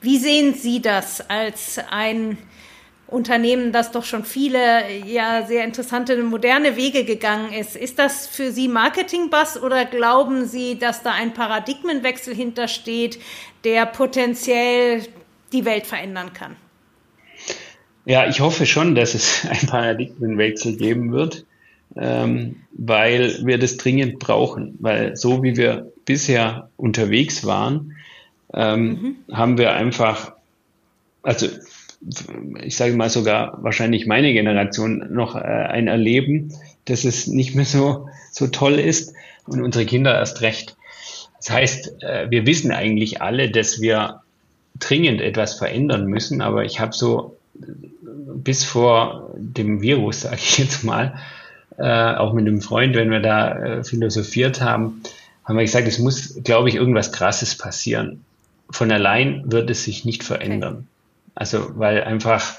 [0.00, 2.38] Wie sehen Sie das als ein
[3.08, 7.76] Unternehmen, das doch schon viele ja sehr interessante moderne Wege gegangen ist.
[7.76, 13.20] Ist das für Sie Marketing-Bass oder glauben Sie, dass da ein Paradigmenwechsel hintersteht,
[13.62, 15.02] der potenziell
[15.52, 16.56] die Welt verändern kann?
[18.06, 21.44] Ja, ich hoffe schon, dass es ein Paradigmenwechsel geben wird,
[21.94, 24.76] ähm, weil wir das dringend brauchen.
[24.80, 27.96] Weil so wie wir bisher unterwegs waren,
[28.52, 29.34] ähm, mhm.
[29.34, 30.32] haben wir einfach,
[31.22, 31.46] also
[32.62, 36.52] ich sage mal sogar wahrscheinlich meine Generation noch äh, ein Erleben,
[36.84, 39.14] dass es nicht mehr so, so toll ist
[39.46, 40.76] und unsere Kinder erst recht.
[41.38, 44.22] Das heißt, äh, wir wissen eigentlich alle, dass wir
[44.78, 50.84] dringend etwas verändern müssen, aber ich habe so bis vor dem Virus, sage ich jetzt
[50.84, 51.14] mal,
[51.78, 55.02] äh, auch mit einem Freund, wenn wir da äh, philosophiert haben,
[55.44, 58.24] haben wir gesagt, es muss, glaube ich, irgendwas Krasses passieren.
[58.70, 60.88] Von allein wird es sich nicht verändern.
[61.36, 62.56] Also weil einfach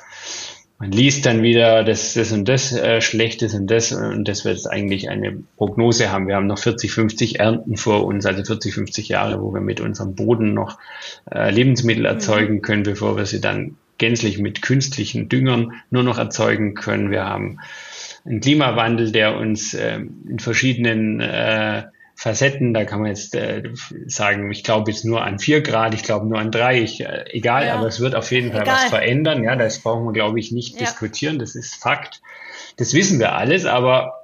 [0.79, 4.45] man liest dann wieder, dass das und das äh, schlecht ist und das und das
[4.45, 6.27] wird eigentlich eine Prognose haben.
[6.27, 9.81] Wir haben noch 40, 50 Ernten vor uns, also 40, 50 Jahre, wo wir mit
[9.81, 10.77] unserem Boden noch
[11.31, 12.09] äh, Lebensmittel mhm.
[12.09, 17.09] erzeugen können, bevor wir sie dann gänzlich mit künstlichen Düngern nur noch erzeugen können.
[17.09, 17.59] Wir haben
[18.23, 19.99] einen Klimawandel, der uns äh,
[20.29, 21.85] in verschiedenen äh,
[22.17, 22.73] Facetten.
[22.73, 23.63] Da kann man jetzt äh,
[24.07, 27.25] sagen, ich glaube jetzt nur an vier Grad, ich glaube nur an drei, ich, äh,
[27.29, 27.75] egal, ja.
[27.75, 28.75] aber es wird auf jeden Fall egal.
[28.75, 29.43] was verändern.
[29.43, 30.79] Ja, das brauchen wir, glaube ich, nicht ja.
[30.79, 31.37] diskutieren.
[31.37, 32.21] Das ist Fakt.
[32.75, 34.15] Das wissen wir alles, aber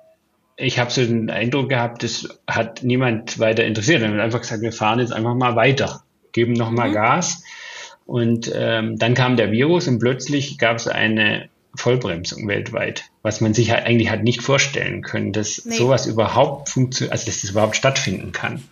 [0.57, 4.01] ich habe so den Eindruck gehabt, das hat niemand weiter interessiert.
[4.01, 6.93] Wir haben einfach gesagt, wir fahren jetzt einfach mal weiter, geben noch mal mhm.
[6.93, 7.43] Gas.
[8.05, 13.53] Und ähm, dann kam der Virus und plötzlich gab es eine Vollbremsung weltweit, was man
[13.53, 15.75] sich halt eigentlich hat nicht vorstellen können, dass nee.
[15.75, 18.63] sowas überhaupt funktioniert, also dass das überhaupt stattfinden kann.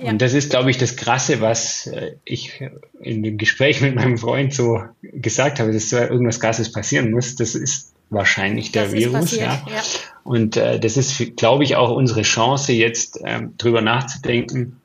[0.00, 0.10] Ja.
[0.10, 2.62] Und das ist, glaube ich, das Krasse, was äh, ich
[3.00, 7.36] in dem Gespräch mit meinem Freund so gesagt habe, dass so irgendwas Krasses passieren muss.
[7.36, 9.36] Das ist wahrscheinlich der das Virus.
[9.36, 9.62] Ja.
[9.66, 9.82] ja.
[10.22, 14.80] Und äh, das ist, glaube ich, auch unsere Chance, jetzt ähm, drüber nachzudenken,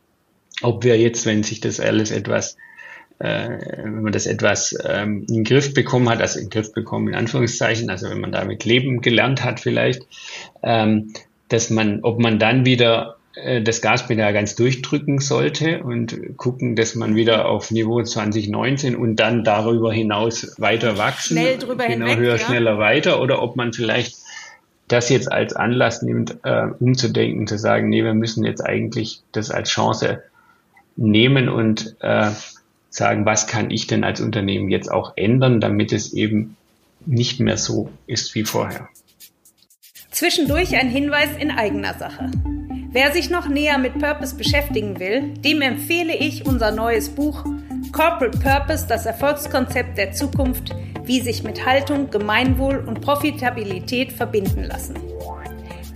[0.62, 2.56] ob wir jetzt, wenn sich das alles etwas
[3.18, 7.07] wenn man das etwas ähm, in den Griff bekommen hat, also in den Griff bekommen
[7.09, 10.03] in Anführungszeichen, also wenn man damit leben gelernt hat vielleicht,
[10.63, 11.13] ähm,
[11.47, 16.95] dass man, ob man dann wieder äh, das Gaspedal ganz durchdrücken sollte und gucken, dass
[16.95, 21.38] man wieder auf Niveau 2019 und dann darüber hinaus weiter wachsen.
[21.38, 22.45] Schnell drüber genau, hinweg, höher, ja.
[22.45, 24.18] schneller weiter oder ob man vielleicht
[24.88, 29.49] das jetzt als Anlass nimmt, äh, umzudenken, zu sagen, nee, wir müssen jetzt eigentlich das
[29.49, 30.22] als Chance
[30.95, 32.30] nehmen und äh,
[32.96, 36.58] sagen, was kann ich denn als Unternehmen jetzt auch ändern, damit es eben
[37.06, 38.88] nicht mehr so ist wie vorher.
[40.12, 42.32] Zwischendurch ein Hinweis in eigener Sache.
[42.91, 47.43] Wer sich noch näher mit Purpose beschäftigen will, dem empfehle ich unser neues Buch
[47.91, 50.74] Corporate Purpose, das Erfolgskonzept der Zukunft,
[51.04, 54.96] wie sich mit Haltung, Gemeinwohl und Profitabilität verbinden lassen.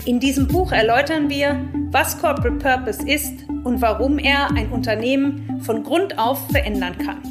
[0.09, 5.83] In diesem Buch erläutern wir, was Corporate Purpose ist und warum er ein Unternehmen von
[5.83, 7.21] Grund auf verändern kann.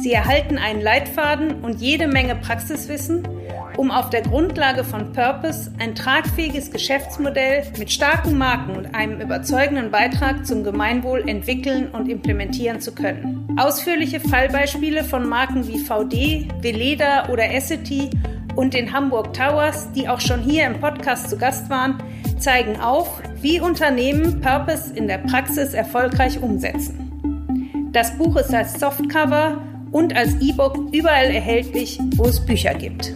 [0.00, 3.28] Sie erhalten einen Leitfaden und jede Menge Praxiswissen,
[3.76, 9.90] um auf der Grundlage von Purpose ein tragfähiges Geschäftsmodell mit starken Marken und einem überzeugenden
[9.90, 13.58] Beitrag zum Gemeinwohl entwickeln und implementieren zu können.
[13.58, 18.08] Ausführliche Fallbeispiele von Marken wie VD, Veleda oder Essity
[18.56, 22.02] und den Hamburg Towers, die auch schon hier im Podcast zu Gast waren,
[22.38, 27.90] zeigen auf, wie Unternehmen Purpose in der Praxis erfolgreich umsetzen.
[27.92, 33.14] Das Buch ist als Softcover und als E-Book überall erhältlich, wo es Bücher gibt.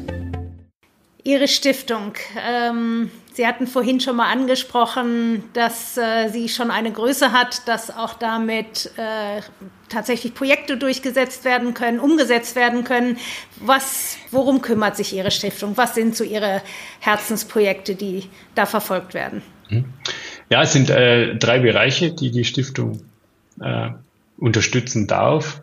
[1.25, 2.13] Ihre Stiftung.
[2.49, 7.97] Ähm, Sie hatten vorhin schon mal angesprochen, dass äh, sie schon eine Größe hat, dass
[7.97, 9.43] auch damit äh,
[9.89, 13.17] tatsächlich Projekte durchgesetzt werden können, umgesetzt werden können.
[13.61, 15.77] Was, worum kümmert sich Ihre Stiftung?
[15.77, 16.63] Was sind so Ihre
[16.99, 18.25] Herzensprojekte, die
[18.57, 19.43] da verfolgt werden?
[19.69, 19.85] Hm.
[20.51, 23.05] Ja, es sind äh, drei Bereiche, die die Stiftung
[23.61, 23.91] äh,
[24.37, 25.63] unterstützen darf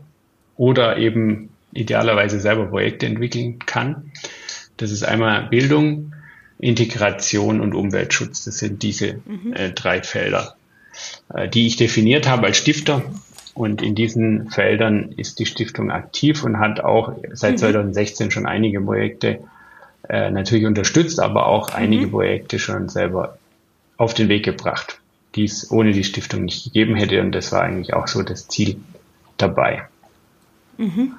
[0.55, 4.13] oder eben idealerweise selber Projekte entwickeln kann.
[4.77, 6.14] Das ist einmal Bildung,
[6.65, 8.45] Integration und Umweltschutz.
[8.45, 9.53] Das sind diese mhm.
[9.53, 10.55] äh, drei Felder,
[11.33, 13.03] äh, die ich definiert habe als Stifter.
[13.53, 17.57] Und in diesen Feldern ist die Stiftung aktiv und hat auch seit mhm.
[17.57, 19.39] 2016 schon einige Projekte
[20.09, 21.75] äh, natürlich unterstützt, aber auch mhm.
[21.75, 23.37] einige Projekte schon selber
[23.97, 24.99] auf den Weg gebracht,
[25.35, 27.21] die es ohne die Stiftung nicht gegeben hätte.
[27.21, 28.77] Und das war eigentlich auch so das Ziel
[29.37, 29.83] dabei.
[30.77, 31.13] Mhm.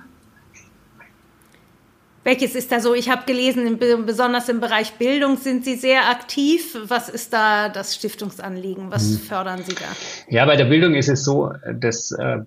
[2.26, 2.92] Welches ist da so?
[2.92, 6.76] Ich habe gelesen, besonders im Bereich Bildung sind Sie sehr aktiv.
[6.88, 8.90] Was ist da das Stiftungsanliegen?
[8.90, 9.18] Was mhm.
[9.18, 9.84] fördern Sie da?
[10.28, 12.38] Ja, bei der Bildung ist es so, das äh,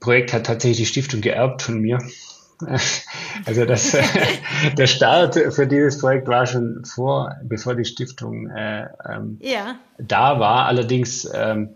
[0.00, 1.98] Projekt hat tatsächlich die Stiftung geerbt von mir.
[3.44, 3.94] Also das,
[4.78, 9.76] der Start für dieses Projekt war schon vor, bevor die Stiftung äh, ähm, ja.
[9.98, 10.64] da war.
[10.64, 11.74] Allerdings ähm,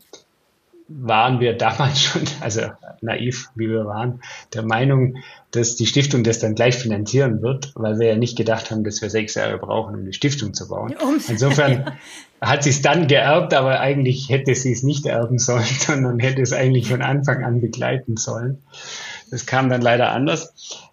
[0.91, 2.62] waren wir damals schon, also
[3.01, 4.20] naiv wie wir waren,
[4.53, 5.16] der Meinung,
[5.53, 9.01] dass die Stiftung das dann gleich finanzieren wird, weil wir ja nicht gedacht haben, dass
[9.01, 10.95] wir sechs Jahre brauchen, um die Stiftung zu bauen.
[11.28, 11.93] Insofern
[12.41, 16.43] hat sie es dann geerbt, aber eigentlich hätte sie es nicht erben sollen, sondern hätte
[16.43, 18.59] es eigentlich von Anfang an begleiten sollen.
[19.30, 20.53] Das kam dann leider anders.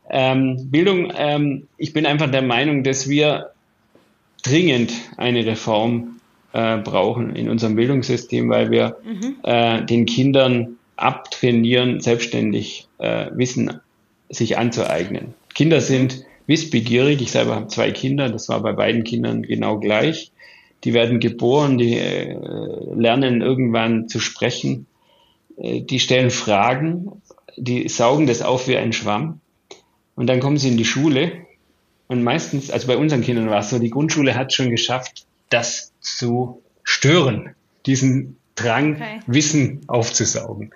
[0.09, 3.51] Ähm, Bildung, ähm, ich bin einfach der Meinung, dass wir
[4.43, 6.16] dringend eine Reform
[6.53, 9.35] äh, brauchen in unserem Bildungssystem, weil wir mhm.
[9.43, 13.79] äh, den Kindern abtrainieren, selbstständig äh, Wissen
[14.29, 15.33] sich anzueignen.
[15.53, 17.21] Kinder sind wissbegierig.
[17.21, 20.31] Ich selber habe zwei Kinder, das war bei beiden Kindern genau gleich.
[20.83, 22.35] Die werden geboren, die äh,
[22.95, 24.87] lernen irgendwann zu sprechen,
[25.57, 27.21] äh, die stellen Fragen,
[27.57, 29.41] die saugen das auf wie ein Schwamm
[30.15, 31.31] und dann kommen sie in die Schule
[32.07, 35.93] und meistens, also bei unseren Kindern war es so, die Grundschule hat schon geschafft, das
[35.99, 39.19] zu stören, diesen Drang, okay.
[39.27, 40.71] Wissen aufzusaugen.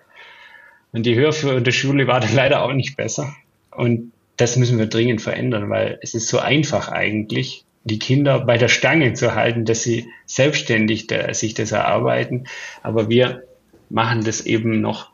[0.92, 3.36] Und die Hörführung der Schule war dann leider auch nicht besser.
[3.72, 8.58] Und das müssen wir dringend verändern, weil es ist so einfach eigentlich, die Kinder bei
[8.58, 12.46] der Stange zu halten, dass sie selbstständig da, sich das erarbeiten.
[12.84, 13.44] Aber wir
[13.90, 15.12] machen das eben noch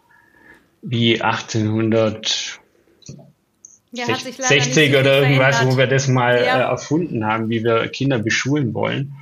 [0.82, 2.60] wie 1800
[3.98, 5.76] ja, 60 oder irgendwas, verändert.
[5.76, 6.60] wo wir das mal ja.
[6.60, 9.14] äh, erfunden haben, wie wir Kinder beschulen wollen.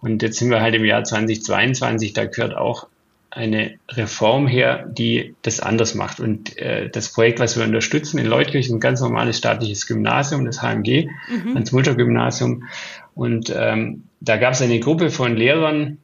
[0.00, 2.86] Und jetzt sind wir halt im Jahr 2022, da gehört auch
[3.34, 6.20] eine Reform her, die das anders macht.
[6.20, 10.60] Und äh, das Projekt, was wir unterstützen in Leutkirchen, ein ganz normales staatliches Gymnasium, das
[10.60, 11.54] HMG, mhm.
[11.54, 12.64] ans Muttergymnasium.
[13.14, 15.98] Und ähm, da gab es eine Gruppe von Lehrern,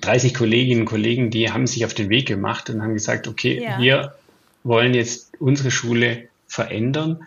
[0.00, 3.62] 30 Kolleginnen und Kollegen, die haben sich auf den Weg gemacht und haben gesagt, okay,
[3.62, 3.78] ja.
[3.78, 4.14] wir
[4.64, 7.20] wollen jetzt unsere Schule verändern.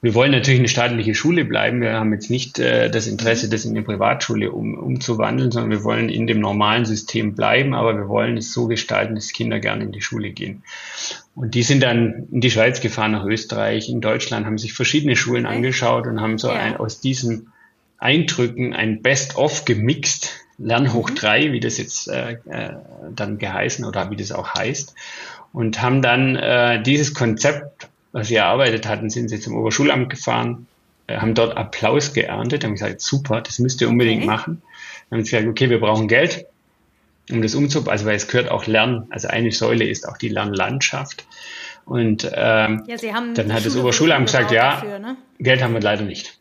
[0.00, 1.80] Wir wollen natürlich eine staatliche Schule bleiben.
[1.80, 5.82] Wir haben jetzt nicht äh, das Interesse, das in eine Privatschule um, umzuwandeln, sondern wir
[5.82, 9.82] wollen in dem normalen System bleiben, aber wir wollen es so gestalten, dass Kinder gerne
[9.82, 10.62] in die Schule gehen.
[11.34, 15.16] Und die sind dann in die Schweiz gefahren, nach Österreich, in Deutschland, haben sich verschiedene
[15.16, 17.52] Schulen angeschaut und haben so ein, aus diesen
[17.98, 21.14] Eindrücken ein Best-of gemixt, Lern hoch mhm.
[21.16, 22.74] drei, wie das jetzt äh, äh,
[23.14, 24.94] dann geheißen oder wie das auch heißt,
[25.52, 30.66] und haben dann äh, dieses Konzept was sie erarbeitet hatten, sind sie zum Oberschulamt gefahren,
[31.06, 34.30] äh, haben dort Applaus geerntet, haben gesagt, super, das müsst ihr unbedingt okay.
[34.30, 34.62] machen.
[35.08, 36.46] Dann haben sie gesagt, okay, wir brauchen Geld,
[37.30, 40.28] um das umzubauen, also weil es gehört auch Lernen, also eine Säule ist auch die
[40.28, 41.26] Lernlandschaft.
[41.84, 42.96] Und ähm, ja,
[43.34, 45.16] dann hat das Oberschulamt gesagt, ja, dafür, ne?
[45.38, 46.38] Geld haben wir leider nicht.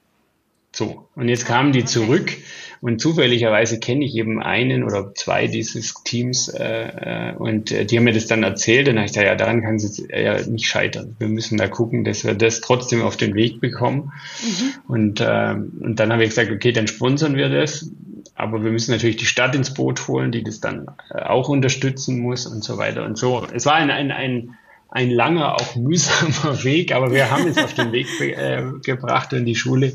[0.74, 1.88] So, und jetzt kamen die okay.
[1.88, 2.38] zurück
[2.82, 7.98] und zufälligerweise kenne ich eben einen oder zwei dieses Teams äh, äh und äh, die
[7.98, 10.12] haben mir das dann erzählt und dann habe ich gesagt, ja, daran kann es jetzt
[10.12, 11.16] ja nicht scheitern.
[11.20, 14.12] Wir müssen da gucken, dass wir das trotzdem auf den Weg bekommen.
[14.44, 14.74] Mhm.
[14.88, 17.92] Und, äh, und dann habe ich gesagt, okay, dann sponsern wir das.
[18.36, 22.20] Aber wir müssen natürlich die Stadt ins Boot holen, die das dann äh, auch unterstützen
[22.20, 23.46] muss und so weiter und so.
[23.54, 24.58] Es war ein, ein, ein
[24.90, 29.46] ein langer, auch mühsamer Weg, aber wir haben es auf den Weg äh, gebracht und
[29.46, 29.94] die Schule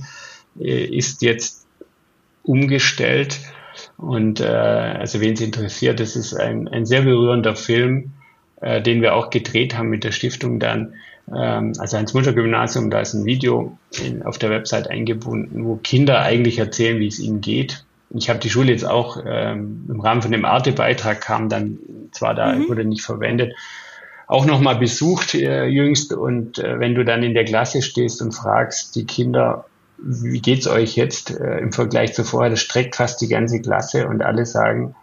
[0.61, 1.67] äh, ist jetzt
[2.43, 3.41] umgestellt.
[3.97, 8.13] Und äh, also wen es interessiert, das ist ein, ein sehr berührender Film,
[8.61, 10.95] äh, den wir auch gedreht haben mit der Stiftung dann.
[11.35, 16.21] Ähm, also ans Muttergymnasium, da ist ein Video in, auf der Website eingebunden, wo Kinder
[16.21, 17.85] eigentlich erzählen, wie es ihnen geht.
[18.11, 21.79] Ich habe die Schule jetzt auch ähm, im Rahmen von dem Arte-Beitrag kam dann
[22.11, 22.69] zwar da mhm.
[22.69, 23.55] wurde nicht verwendet,
[24.27, 28.33] auch nochmal besucht äh, jüngst und äh, wenn du dann in der Klasse stehst und
[28.33, 29.67] fragst die Kinder,
[30.05, 32.51] wie geht's euch jetzt äh, im Vergleich zu vorher?
[32.51, 34.95] Das streckt fast die ganze Klasse und alle sagen,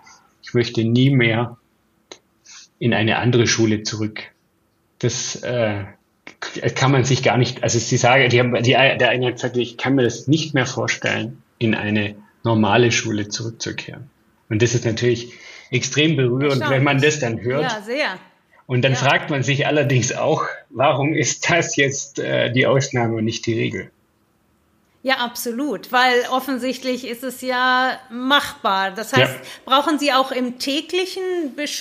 [0.43, 1.57] ich möchte nie mehr
[2.79, 4.21] in eine andere Schule zurück.
[4.99, 5.85] Das äh,
[6.75, 9.57] kann man sich gar nicht, also sie sagen, die haben, die, der eine hat gesagt,
[9.57, 14.09] ich kann mir das nicht mehr vorstellen, in eine normale Schule zurückzukehren.
[14.49, 15.33] Und das ist natürlich
[15.71, 17.71] extrem berührend, wenn man das dann hört.
[17.71, 18.19] Ja, sehr.
[18.65, 18.97] Und dann ja.
[18.97, 23.53] fragt man sich allerdings auch, warum ist das jetzt äh, die Ausnahme und nicht die
[23.53, 23.91] Regel?
[25.01, 28.91] Ja, absolut, weil offensichtlich ist es ja machbar.
[28.91, 29.41] Das heißt, ja.
[29.63, 31.23] brauchen Sie auch im täglichen,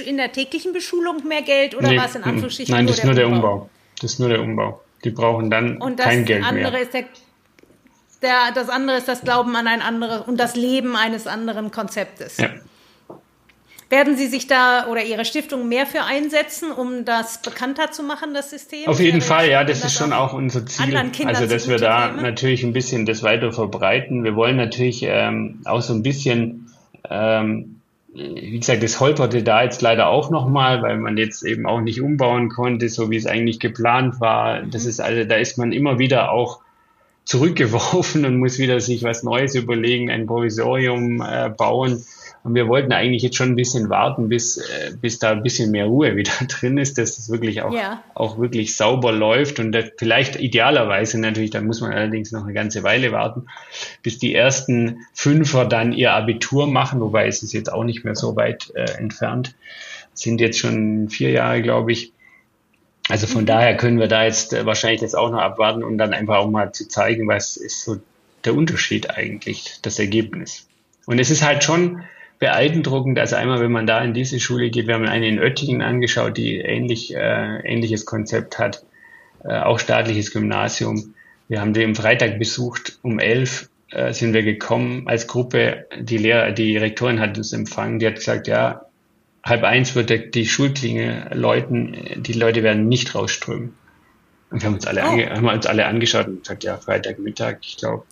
[0.04, 2.72] in der täglichen Beschulung mehr Geld oder nee, was in Anführungsstrichen?
[2.72, 3.52] Nein, das ist nur der Umbau?
[3.54, 3.70] Umbau.
[4.00, 4.80] Das ist nur der Umbau.
[5.02, 6.82] Die brauchen dann und kein Geld andere mehr.
[6.82, 7.04] Ist der,
[8.22, 12.36] der, das andere ist das Glauben an ein anderes und das Leben eines anderen Konzeptes.
[12.36, 12.50] Ja.
[13.90, 18.34] Werden Sie sich da oder Ihre Stiftung mehr für einsetzen, um das bekannter zu machen,
[18.34, 18.86] das System?
[18.86, 20.94] Auf jeden Fall, ja, das ist schon auch unser Ziel.
[21.24, 22.22] Also, dass wir da Themen?
[22.22, 24.24] natürlich ein bisschen das weiter verbreiten.
[24.24, 26.70] Wir wollen natürlich ähm, auch so ein bisschen,
[27.08, 27.80] ähm,
[28.12, 32.02] wie gesagt, das holperte da jetzt leider auch nochmal, weil man jetzt eben auch nicht
[32.02, 34.64] umbauen konnte, so wie es eigentlich geplant war.
[34.64, 34.90] Das mhm.
[34.90, 36.60] ist also, da ist man immer wieder auch
[37.24, 42.04] zurückgeworfen und muss wieder sich was Neues überlegen, ein Provisorium äh, bauen.
[42.44, 45.70] Und wir wollten eigentlich jetzt schon ein bisschen warten, bis, äh, bis da ein bisschen
[45.70, 48.02] mehr Ruhe wieder drin ist, dass es wirklich auch, ja.
[48.14, 52.82] auch wirklich sauber läuft und vielleicht idealerweise natürlich, da muss man allerdings noch eine ganze
[52.82, 53.46] Weile warten,
[54.02, 58.14] bis die ersten Fünfer dann ihr Abitur machen, wobei es ist jetzt auch nicht mehr
[58.14, 59.54] so weit äh, entfernt.
[60.14, 62.12] Sind jetzt schon vier Jahre, glaube ich.
[63.08, 63.46] Also von mhm.
[63.46, 66.50] daher können wir da jetzt äh, wahrscheinlich jetzt auch noch abwarten und dann einfach auch
[66.50, 67.98] mal zu zeigen, was ist so
[68.44, 70.66] der Unterschied eigentlich, das Ergebnis.
[71.06, 72.02] Und es ist halt schon
[72.38, 73.18] beeindruckend.
[73.18, 76.36] Also einmal, wenn man da in diese Schule geht, wir haben eine in Oettingen angeschaut,
[76.36, 78.84] die ähnlich, äh, ähnliches Konzept hat,
[79.44, 81.14] äh, auch staatliches Gymnasium.
[81.48, 85.86] Wir haben den Freitag besucht, um elf äh, sind wir gekommen als Gruppe.
[85.98, 88.82] Die Lehrer, die Rektorin hat uns empfangen, die hat gesagt, ja,
[89.42, 93.74] halb eins wird die Schulklinge läuten, die Leute werden nicht rausströmen.
[94.50, 95.36] Und wir haben uns alle, oh.
[95.36, 98.04] haben uns alle angeschaut und gesagt, ja, Freitagmittag, ich glaube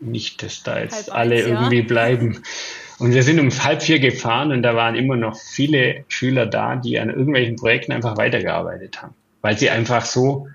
[0.00, 1.84] nicht, dass da jetzt halb alle eins, irgendwie ja.
[1.84, 2.42] bleiben.
[2.98, 6.76] Und wir sind um halb vier gefahren und da waren immer noch viele Schüler da,
[6.76, 10.48] die an irgendwelchen Projekten einfach weitergearbeitet haben, weil sie einfach so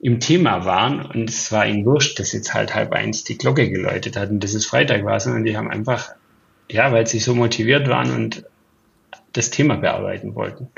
[0.00, 3.68] im Thema waren und es war ihnen wurscht, dass jetzt halt halb eins die Glocke
[3.68, 6.10] geläutet hat und dass es Freitag war, sondern die haben einfach,
[6.70, 8.44] ja, weil sie so motiviert waren und
[9.32, 10.68] das Thema bearbeiten wollten.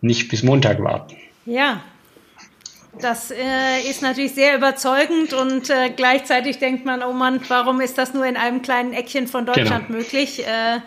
[0.00, 1.16] Nicht bis Montag warten.
[1.46, 1.82] Ja,
[3.00, 7.98] das äh, ist natürlich sehr überzeugend und äh, gleichzeitig denkt man, oh Mann, warum ist
[7.98, 9.98] das nur in einem kleinen Eckchen von Deutschland genau.
[9.98, 10.46] möglich?
[10.46, 10.80] Äh,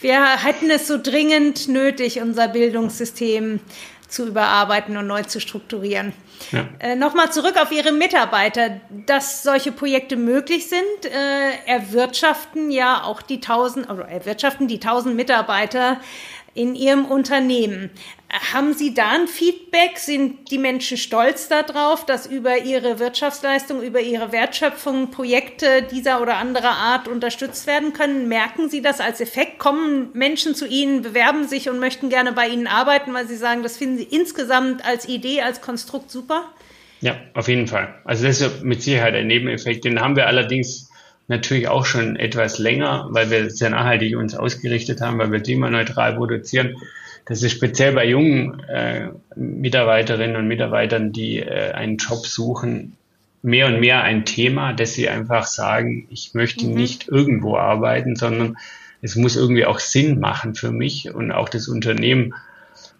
[0.00, 3.60] wir hätten es so dringend nötig, unser Bildungssystem
[4.08, 6.12] zu überarbeiten und neu zu strukturieren.
[6.52, 6.68] Ja.
[6.78, 8.80] Äh, Nochmal zurück auf Ihre Mitarbeiter.
[9.06, 15.16] Dass solche Projekte möglich sind, äh, erwirtschaften ja auch die tausend, oder erwirtschaften die tausend
[15.16, 16.00] Mitarbeiter
[16.56, 17.90] in Ihrem Unternehmen.
[18.52, 19.98] Haben Sie da ein Feedback?
[19.98, 26.36] Sind die Menschen stolz darauf, dass über ihre Wirtschaftsleistung, über ihre Wertschöpfung Projekte dieser oder
[26.36, 28.28] anderer Art unterstützt werden können?
[28.28, 29.58] Merken Sie das als Effekt?
[29.58, 33.62] Kommen Menschen zu Ihnen, bewerben sich und möchten gerne bei Ihnen arbeiten, weil Sie sagen,
[33.62, 36.52] das finden Sie insgesamt als Idee, als Konstrukt super?
[37.00, 37.94] Ja, auf jeden Fall.
[38.04, 39.84] Also das ist mit Sicherheit ein Nebeneffekt.
[39.84, 40.90] Den haben wir allerdings
[41.28, 46.14] natürlich auch schon etwas länger, weil wir sehr nachhaltig uns ausgerichtet haben, weil wir klimaneutral
[46.16, 46.76] produzieren.
[47.26, 52.96] Das ist speziell bei jungen äh, Mitarbeiterinnen und Mitarbeitern, die äh, einen Job suchen,
[53.42, 56.74] mehr und mehr ein Thema, dass sie einfach sagen, ich möchte mhm.
[56.74, 58.56] nicht irgendwo arbeiten, sondern
[59.02, 62.34] es muss irgendwie auch Sinn machen für mich und auch das Unternehmen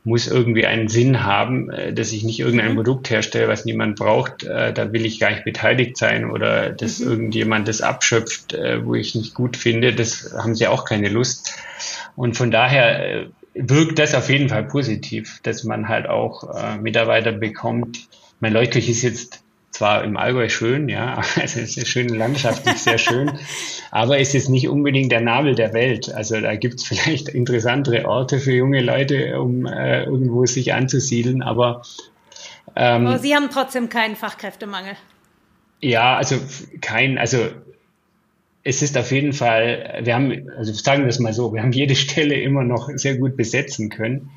[0.07, 2.76] muss irgendwie einen Sinn haben, äh, dass ich nicht irgendein mhm.
[2.76, 4.44] Produkt herstelle, was niemand braucht.
[4.44, 7.11] Äh, da will ich gar nicht beteiligt sein oder dass mhm.
[7.11, 9.92] irgendjemand das abschöpft, äh, wo ich nicht gut finde.
[9.92, 11.59] Das haben sie auch keine Lust.
[12.14, 18.09] Und von daher wirkt das auf jeden Fall positiv, dass man halt auch Mitarbeiter bekommt.
[18.38, 19.42] Mein Leuchtkirch ist jetzt
[19.77, 23.31] zwar im Allgäu schön, ja, also es ist eine schöne Landschaft, sehr schön,
[23.91, 26.12] aber es ist nicht unbedingt der Nabel der Welt.
[26.14, 31.43] Also da gibt es vielleicht interessantere Orte für junge Leute, um äh, irgendwo sich anzusiedeln,
[31.43, 31.83] aber
[32.74, 34.95] ähm, aber Sie haben trotzdem keinen Fachkräftemangel.
[35.81, 36.37] Ja, also
[36.81, 37.39] kein, also
[38.64, 41.72] es ist auf jeden Fall, wir haben, also sagen wir es mal so, wir haben
[41.72, 44.31] jede Stelle immer noch sehr gut besetzen können.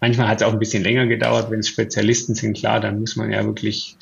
[0.00, 3.16] Manchmal hat es auch ein bisschen länger gedauert, wenn es Spezialisten sind, klar, dann muss
[3.16, 3.96] man ja wirklich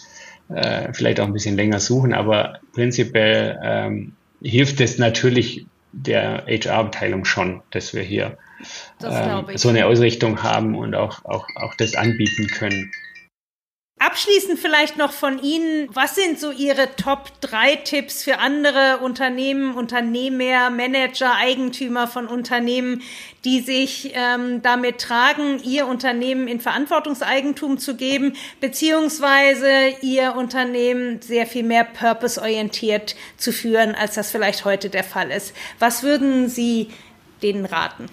[0.55, 7.25] äh, vielleicht auch ein bisschen länger suchen, aber prinzipiell ähm, hilft es natürlich der HR-Abteilung
[7.25, 8.39] schon, dass wir hier
[9.05, 12.93] ähm, so eine Ausrichtung haben und auch, auch, auch das anbieten können.
[14.05, 19.77] Abschließend vielleicht noch von Ihnen, was sind so Ihre Top 3 Tipps für andere Unternehmen,
[19.77, 23.03] Unternehmer, Manager, Eigentümer von Unternehmen,
[23.45, 29.69] die sich ähm, damit tragen, ihr Unternehmen in Verantwortungseigentum zu geben, beziehungsweise
[30.01, 35.55] ihr Unternehmen sehr viel mehr purpose-orientiert zu führen, als das vielleicht heute der Fall ist.
[35.79, 36.91] Was würden Sie
[37.41, 38.09] denen raten?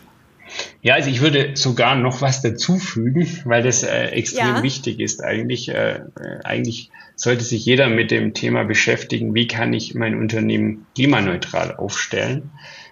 [0.82, 4.64] Ja, also ich würde sogar noch was dazufügen, weil das äh, extrem ja.
[4.64, 5.24] wichtig ist.
[5.24, 6.02] Eigentlich, äh, äh,
[6.44, 12.52] eigentlich sollte sich jeder mit dem Thema beschäftigen, wie kann ich mein Unternehmen klimaneutral aufstellen?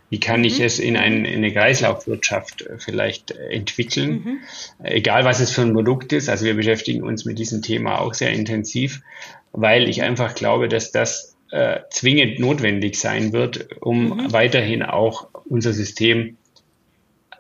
[0.10, 0.66] Wie kann ich mhm.
[0.66, 4.12] es in, ein, in, eine Kreislaufwirtschaft äh, vielleicht entwickeln?
[4.12, 4.40] Mhm.
[4.84, 6.30] Egal, was es für ein Produkt ist.
[6.30, 9.02] Also wir beschäftigen uns mit diesem Thema auch sehr intensiv,
[9.52, 14.34] weil ich einfach glaube, dass das äh, zwingend notwendig sein wird, um mhm.
[14.34, 16.38] weiterhin auch unser System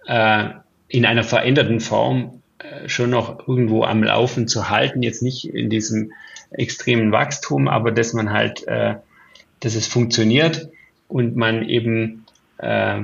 [0.07, 0.49] äh,
[0.87, 5.03] in einer veränderten Form äh, schon noch irgendwo am Laufen zu halten.
[5.03, 6.11] Jetzt nicht in diesem
[6.51, 8.95] extremen Wachstum, aber dass man halt, äh,
[9.59, 10.69] dass es funktioniert
[11.07, 12.25] und man eben
[12.57, 13.01] äh,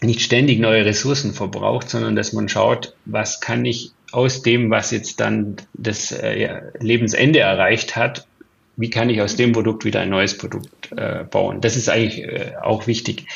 [0.00, 4.90] nicht ständig neue Ressourcen verbraucht, sondern dass man schaut, was kann ich aus dem, was
[4.90, 8.26] jetzt dann das äh, Lebensende erreicht hat,
[8.76, 11.60] wie kann ich aus dem Produkt wieder ein neues Produkt äh, bauen.
[11.60, 13.26] Das ist eigentlich äh, auch wichtig.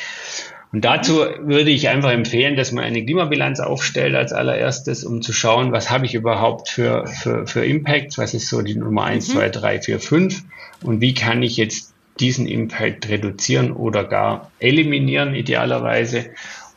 [0.77, 5.33] Und dazu würde ich einfach empfehlen, dass man eine Klimabilanz aufstellt als allererstes, um zu
[5.33, 9.27] schauen, was habe ich überhaupt für, für, für Impacts, was ist so die Nummer eins,
[9.27, 9.31] mhm.
[9.31, 10.43] zwei, drei, vier, fünf
[10.83, 16.27] und wie kann ich jetzt diesen Impact reduzieren oder gar eliminieren idealerweise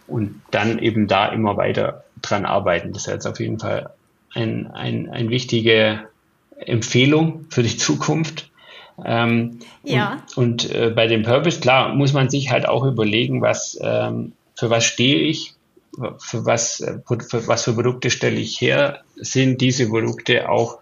[0.06, 2.94] und dann eben da immer weiter dran arbeiten.
[2.94, 3.90] Das ist jetzt auf jeden Fall
[4.32, 6.08] ein, ein, eine wichtige
[6.58, 8.49] Empfehlung für die Zukunft.
[9.04, 10.22] Ähm, ja.
[10.36, 14.32] Und, und äh, bei dem Purpose, klar, muss man sich halt auch überlegen, was, ähm,
[14.54, 15.54] für was stehe ich,
[16.18, 20.78] für was, äh, für was für Produkte stelle ich her, sind diese Produkte auch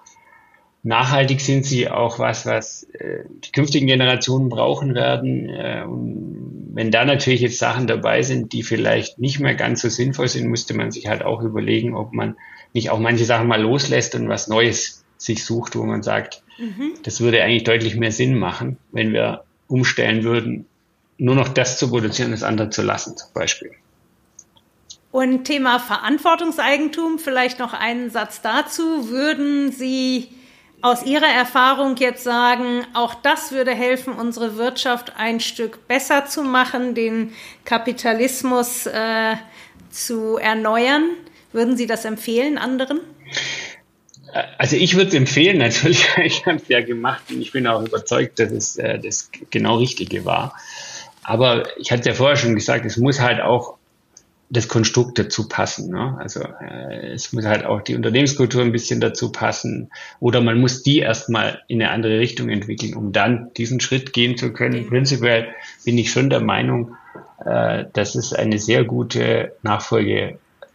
[0.82, 5.48] nachhaltig, sind sie auch was, was äh, die künftigen Generationen brauchen werden.
[5.48, 9.88] Äh, und wenn da natürlich jetzt Sachen dabei sind, die vielleicht nicht mehr ganz so
[9.88, 12.36] sinnvoll sind, müsste man sich halt auch überlegen, ob man
[12.74, 16.92] nicht auch manche Sachen mal loslässt und was Neues sich sucht, wo man sagt, mhm.
[17.02, 20.66] das würde eigentlich deutlich mehr Sinn machen, wenn wir umstellen würden,
[21.18, 23.72] nur noch das zu produzieren, das andere zu lassen, zum Beispiel.
[25.10, 29.08] Und Thema Verantwortungseigentum, vielleicht noch einen Satz dazu.
[29.08, 30.28] Würden Sie
[30.80, 36.42] aus Ihrer Erfahrung jetzt sagen, auch das würde helfen, unsere Wirtschaft ein Stück besser zu
[36.42, 37.32] machen, den
[37.64, 39.34] Kapitalismus äh,
[39.90, 41.04] zu erneuern?
[41.52, 43.00] Würden Sie das empfehlen anderen?
[44.58, 47.82] Also ich würde es empfehlen, natürlich, ich habe es ja gemacht und ich bin auch
[47.84, 50.54] überzeugt, dass es äh, das genau Richtige war.
[51.22, 53.76] Aber ich hatte ja vorher schon gesagt, es muss halt auch
[54.50, 55.90] das Konstrukt dazu passen.
[55.90, 56.16] Ne?
[56.18, 60.82] Also äh, es muss halt auch die Unternehmenskultur ein bisschen dazu passen oder man muss
[60.82, 64.84] die erstmal in eine andere Richtung entwickeln, um dann diesen Schritt gehen zu können.
[64.84, 64.88] Mhm.
[64.88, 65.48] Prinzipiell
[65.84, 66.96] bin ich schon der Meinung,
[67.44, 69.52] äh, dass es eine sehr gute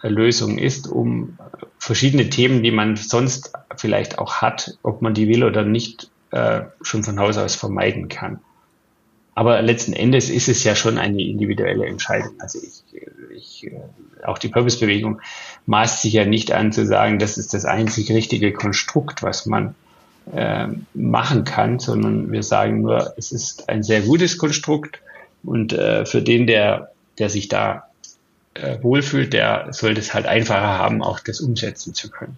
[0.04, 1.38] Nachfolgelösung ist, um
[1.80, 6.62] verschiedene Themen, die man sonst vielleicht auch hat, ob man die will oder nicht, äh,
[6.82, 8.40] schon von Haus aus vermeiden kann.
[9.36, 12.34] Aber letzten Endes ist es ja schon eine individuelle Entscheidung.
[12.40, 12.84] Also ich,
[13.36, 13.80] ich, äh,
[14.24, 15.22] auch die Purpose-Bewegung
[15.66, 19.76] maßt sich ja nicht an zu sagen, das ist das einzig richtige Konstrukt, was man
[20.34, 25.02] äh, machen kann, sondern wir sagen nur, es ist ein sehr gutes Konstrukt
[25.44, 27.88] und äh, für den, der, der sich da
[28.56, 32.38] äh, wohlfühlt, der sollte es halt einfacher haben, auch das umsetzen zu können.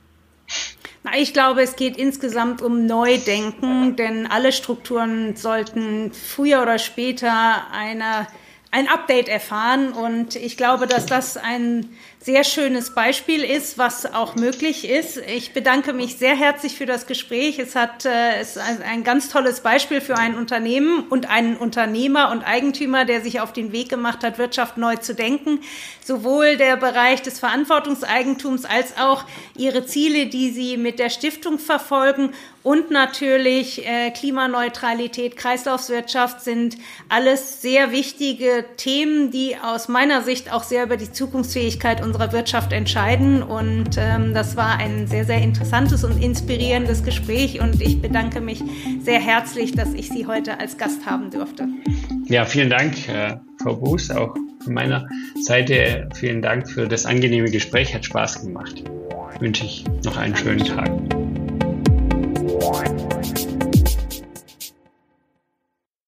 [1.03, 7.71] Na, ich glaube, es geht insgesamt um Neudenken, denn alle Strukturen sollten früher oder später
[7.71, 8.27] eine,
[8.71, 9.91] ein Update erfahren.
[9.91, 11.89] Und ich glaube, dass das ein
[12.25, 15.17] sehr schönes Beispiel ist, was auch möglich ist.
[15.17, 17.59] Ich bedanke mich sehr herzlich für das Gespräch.
[17.59, 22.41] Es hat äh, ist ein ganz tolles Beispiel für ein Unternehmen und einen Unternehmer und
[22.41, 25.59] Eigentümer, der sich auf den Weg gemacht hat, Wirtschaft neu zu denken.
[26.03, 32.31] Sowohl der Bereich des Verantwortungseigentums als auch ihre Ziele, die sie mit der Stiftung verfolgen
[32.65, 36.77] und natürlich äh, Klimaneutralität, Kreislaufswirtschaft sind
[37.09, 42.73] alles sehr wichtige Themen, die aus meiner Sicht auch sehr über die Zukunftsfähigkeit unserer Wirtschaft
[42.73, 43.43] entscheiden.
[43.43, 47.61] Und ähm, das war ein sehr, sehr interessantes und inspirierendes Gespräch.
[47.61, 48.63] Und ich bedanke mich
[49.01, 51.67] sehr herzlich, dass ich Sie heute als Gast haben durfte.
[52.25, 55.07] Ja, vielen Dank, äh, Frau Buß, auch von meiner
[55.41, 57.93] Seite vielen Dank für das angenehme Gespräch.
[57.93, 58.83] Hat Spaß gemacht.
[59.39, 60.91] Wünsche ich noch einen schönen Tag.